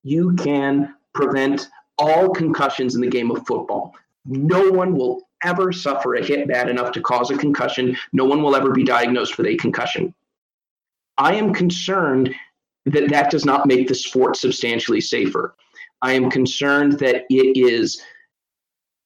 you 0.02 0.36
can 0.36 0.96
prevent 1.14 1.70
all 2.00 2.30
concussions 2.30 2.96
in 2.96 3.02
the 3.02 3.08
game 3.08 3.30
of 3.30 3.46
football. 3.46 3.94
No 4.26 4.72
one 4.72 4.96
will 4.96 5.22
ever 5.44 5.72
suffer 5.72 6.16
a 6.16 6.24
hit 6.24 6.48
bad 6.48 6.70
enough 6.70 6.92
to 6.94 7.02
cause 7.02 7.32
a 7.32 7.38
concussion. 7.38 7.98
No 8.12 8.26
one 8.26 8.42
will 8.42 8.56
ever 8.56 8.72
be 8.72 8.84
diagnosed 8.84 9.38
with 9.38 9.48
a 9.48 9.56
concussion. 9.58 10.14
I 11.18 11.36
am 11.36 11.54
concerned 11.54 12.34
that 12.86 13.10
that 13.10 13.32
does 13.32 13.46
not 13.46 13.68
make 13.68 13.88
the 13.88 13.96
sport 13.96 14.36
substantially 14.36 15.02
safer. 15.02 15.56
I 16.02 16.14
am 16.14 16.30
concerned 16.30 17.00
that 17.00 17.26
it 17.30 17.58
is 17.58 18.02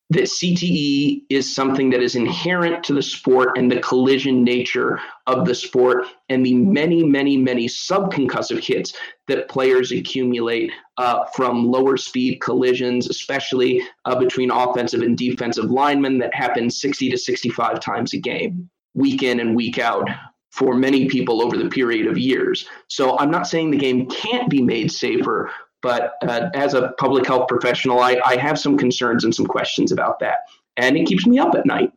that 0.09 0.23
CTE 0.23 1.23
is 1.29 1.53
something 1.53 1.89
that 1.89 2.01
is 2.01 2.15
inherent 2.15 2.83
to 2.85 2.93
the 2.93 3.01
sport 3.01 3.57
and 3.57 3.69
the 3.69 3.81
collision 3.81 4.41
nature 4.41 5.01
of 5.25 5.45
the 5.45 5.53
sport 5.53 6.05
and 6.29 6.45
the 6.45 6.53
many, 6.53 7.03
many, 7.03 7.35
many 7.35 7.67
subconcussive 7.67 8.63
hits 8.63 8.93
that 9.27 9.49
players 9.49 9.91
accumulate 9.91 10.71
uh, 10.97 11.25
from 11.35 11.65
lower 11.65 11.97
speed 11.97 12.39
collisions, 12.39 13.09
especially 13.09 13.81
uh, 14.05 14.17
between 14.17 14.49
offensive 14.49 15.01
and 15.01 15.17
defensive 15.17 15.65
linemen 15.65 16.17
that 16.19 16.33
happen 16.33 16.69
60 16.69 17.09
to 17.09 17.17
65 17.17 17.81
times 17.81 18.13
a 18.13 18.17
game, 18.17 18.69
week 18.93 19.23
in 19.23 19.41
and 19.41 19.55
week 19.55 19.77
out 19.77 20.09
for 20.51 20.73
many 20.73 21.07
people 21.07 21.41
over 21.41 21.57
the 21.57 21.69
period 21.69 22.07
of 22.07 22.17
years. 22.17 22.67
So 22.87 23.19
I'm 23.19 23.29
not 23.29 23.47
saying 23.47 23.71
the 23.71 23.77
game 23.77 24.07
can't 24.09 24.49
be 24.49 24.61
made 24.61 24.91
safer, 24.91 25.51
but 25.81 26.13
uh, 26.27 26.49
as 26.53 26.73
a 26.73 26.89
public 26.97 27.25
health 27.25 27.47
professional, 27.47 27.99
I, 27.99 28.19
I 28.25 28.35
have 28.37 28.57
some 28.57 28.77
concerns 28.77 29.23
and 29.23 29.33
some 29.33 29.45
questions 29.45 29.91
about 29.91 30.19
that. 30.19 30.39
And 30.75 30.97
it 30.97 31.05
keeps 31.05 31.25
me 31.25 31.39
up 31.39 31.55
at 31.55 31.65
night. 31.65 31.91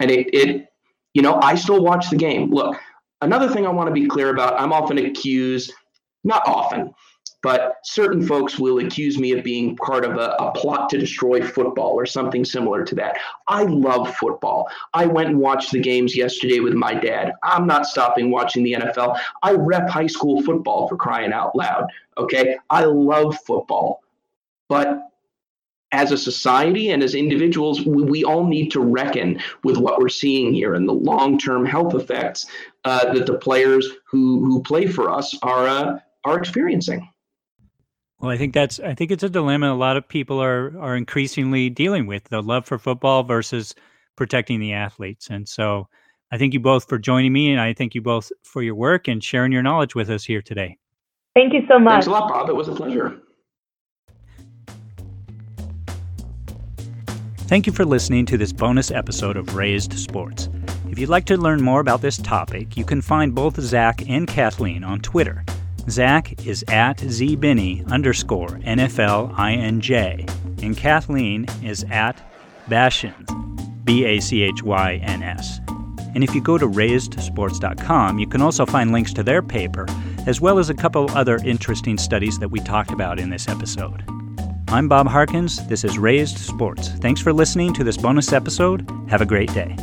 And 0.00 0.10
it, 0.10 0.34
it, 0.34 0.68
you 1.12 1.22
know, 1.22 1.40
I 1.42 1.54
still 1.54 1.82
watch 1.82 2.10
the 2.10 2.16
game. 2.16 2.50
Look, 2.50 2.76
another 3.20 3.48
thing 3.48 3.66
I 3.66 3.70
want 3.70 3.88
to 3.88 3.92
be 3.92 4.06
clear 4.06 4.30
about 4.30 4.60
I'm 4.60 4.72
often 4.72 4.98
accused, 4.98 5.72
not 6.24 6.46
often, 6.46 6.92
but 7.44 7.76
certain 7.82 8.26
folks 8.26 8.58
will 8.58 8.78
accuse 8.78 9.18
me 9.18 9.32
of 9.32 9.44
being 9.44 9.76
part 9.76 10.02
of 10.02 10.16
a, 10.16 10.34
a, 10.38 10.50
plot 10.52 10.88
to 10.88 10.96
destroy 10.96 11.42
football 11.42 11.90
or 11.90 12.06
something 12.06 12.42
similar 12.42 12.82
to 12.82 12.94
that. 12.94 13.18
I 13.48 13.64
love 13.64 14.16
football. 14.16 14.66
I 14.94 15.04
went 15.04 15.28
and 15.28 15.38
watched 15.38 15.70
the 15.70 15.78
games 15.78 16.16
yesterday 16.16 16.60
with 16.60 16.72
my 16.72 16.94
dad. 16.94 17.34
I'm 17.42 17.66
not 17.66 17.84
stopping 17.84 18.30
watching 18.30 18.64
the 18.64 18.72
NFL. 18.72 19.18
I 19.42 19.52
rep 19.52 19.90
high 19.90 20.06
school 20.06 20.40
football 20.40 20.88
for 20.88 20.96
crying 20.96 21.34
out 21.34 21.54
loud. 21.54 21.84
Okay. 22.16 22.56
I 22.70 22.84
love 22.84 23.36
football. 23.46 24.00
But 24.70 25.02
as 25.92 26.12
a 26.12 26.18
society 26.18 26.92
and 26.92 27.02
as 27.02 27.14
individuals, 27.14 27.84
we, 27.84 28.04
we 28.04 28.24
all 28.24 28.46
need 28.46 28.70
to 28.70 28.80
reckon 28.80 29.38
with 29.64 29.76
what 29.76 29.98
we're 29.98 30.08
seeing 30.08 30.54
here 30.54 30.72
and 30.76 30.88
the 30.88 30.94
long 30.94 31.36
term 31.36 31.66
health 31.66 31.94
effects 31.94 32.46
uh, 32.86 33.12
that 33.12 33.26
the 33.26 33.36
players 33.36 33.86
who, 34.06 34.42
who 34.46 34.62
play 34.62 34.86
for 34.86 35.10
us 35.10 35.36
are, 35.42 35.68
uh, 35.68 35.98
are 36.24 36.38
experiencing. 36.38 37.06
Well, 38.24 38.32
I 38.32 38.38
think 38.38 38.54
that's 38.54 38.80
I 38.80 38.94
think 38.94 39.10
it's 39.10 39.22
a 39.22 39.28
dilemma 39.28 39.70
a 39.70 39.76
lot 39.76 39.98
of 39.98 40.08
people 40.08 40.42
are 40.42 40.72
are 40.80 40.96
increasingly 40.96 41.68
dealing 41.68 42.06
with 42.06 42.24
the 42.24 42.40
love 42.40 42.64
for 42.64 42.78
football 42.78 43.22
versus 43.22 43.74
protecting 44.16 44.60
the 44.60 44.72
athletes. 44.72 45.28
And 45.28 45.46
so 45.46 45.88
I 46.32 46.38
thank 46.38 46.54
you 46.54 46.60
both 46.60 46.88
for 46.88 46.98
joining 46.98 47.34
me 47.34 47.52
and 47.52 47.60
I 47.60 47.74
thank 47.74 47.94
you 47.94 48.00
both 48.00 48.32
for 48.42 48.62
your 48.62 48.76
work 48.76 49.08
and 49.08 49.22
sharing 49.22 49.52
your 49.52 49.62
knowledge 49.62 49.94
with 49.94 50.08
us 50.08 50.24
here 50.24 50.40
today. 50.40 50.78
Thank 51.34 51.52
you 51.52 51.66
so 51.68 51.78
much. 51.78 51.92
Thanks 51.92 52.06
a 52.06 52.12
lot, 52.12 52.30
Bob. 52.30 52.48
It 52.48 52.56
was 52.56 52.68
a 52.68 52.74
pleasure. 52.74 53.20
Thank 57.46 57.66
you 57.66 57.74
for 57.74 57.84
listening 57.84 58.24
to 58.24 58.38
this 58.38 58.54
bonus 58.54 58.90
episode 58.90 59.36
of 59.36 59.54
Raised 59.54 59.92
Sports. 59.98 60.48
If 60.88 60.98
you'd 60.98 61.10
like 61.10 61.26
to 61.26 61.36
learn 61.36 61.60
more 61.60 61.80
about 61.80 62.00
this 62.00 62.16
topic, 62.16 62.74
you 62.74 62.86
can 62.86 63.02
find 63.02 63.34
both 63.34 63.60
Zach 63.60 64.08
and 64.08 64.26
Kathleen 64.26 64.82
on 64.82 65.00
Twitter 65.00 65.44
Zach 65.88 66.46
is 66.46 66.64
at 66.68 66.98
zbinney 66.98 67.88
underscore 67.90 68.48
NFLINJ, 68.48 70.62
and 70.62 70.76
Kathleen 70.76 71.46
is 71.62 71.84
at 71.90 72.20
Bachyns, 72.68 73.84
B 73.84 74.04
A 74.04 74.20
C 74.20 74.42
H 74.42 74.62
Y 74.62 75.00
N 75.02 75.22
S. 75.22 75.60
And 76.14 76.22
if 76.22 76.34
you 76.34 76.40
go 76.40 76.56
to 76.56 76.66
raisedsports.com, 76.66 78.18
you 78.18 78.26
can 78.26 78.40
also 78.40 78.64
find 78.64 78.92
links 78.92 79.12
to 79.14 79.22
their 79.22 79.42
paper, 79.42 79.86
as 80.26 80.40
well 80.40 80.58
as 80.58 80.70
a 80.70 80.74
couple 80.74 81.10
other 81.10 81.36
interesting 81.44 81.98
studies 81.98 82.38
that 82.38 82.48
we 82.48 82.60
talked 82.60 82.92
about 82.92 83.18
in 83.18 83.30
this 83.30 83.48
episode. 83.48 84.04
I'm 84.68 84.88
Bob 84.88 85.08
Harkins. 85.08 85.66
This 85.66 85.84
is 85.84 85.98
Raised 85.98 86.38
Sports. 86.38 86.88
Thanks 87.00 87.20
for 87.20 87.32
listening 87.32 87.74
to 87.74 87.84
this 87.84 87.96
bonus 87.96 88.32
episode. 88.32 88.88
Have 89.08 89.20
a 89.20 89.26
great 89.26 89.52
day. 89.52 89.76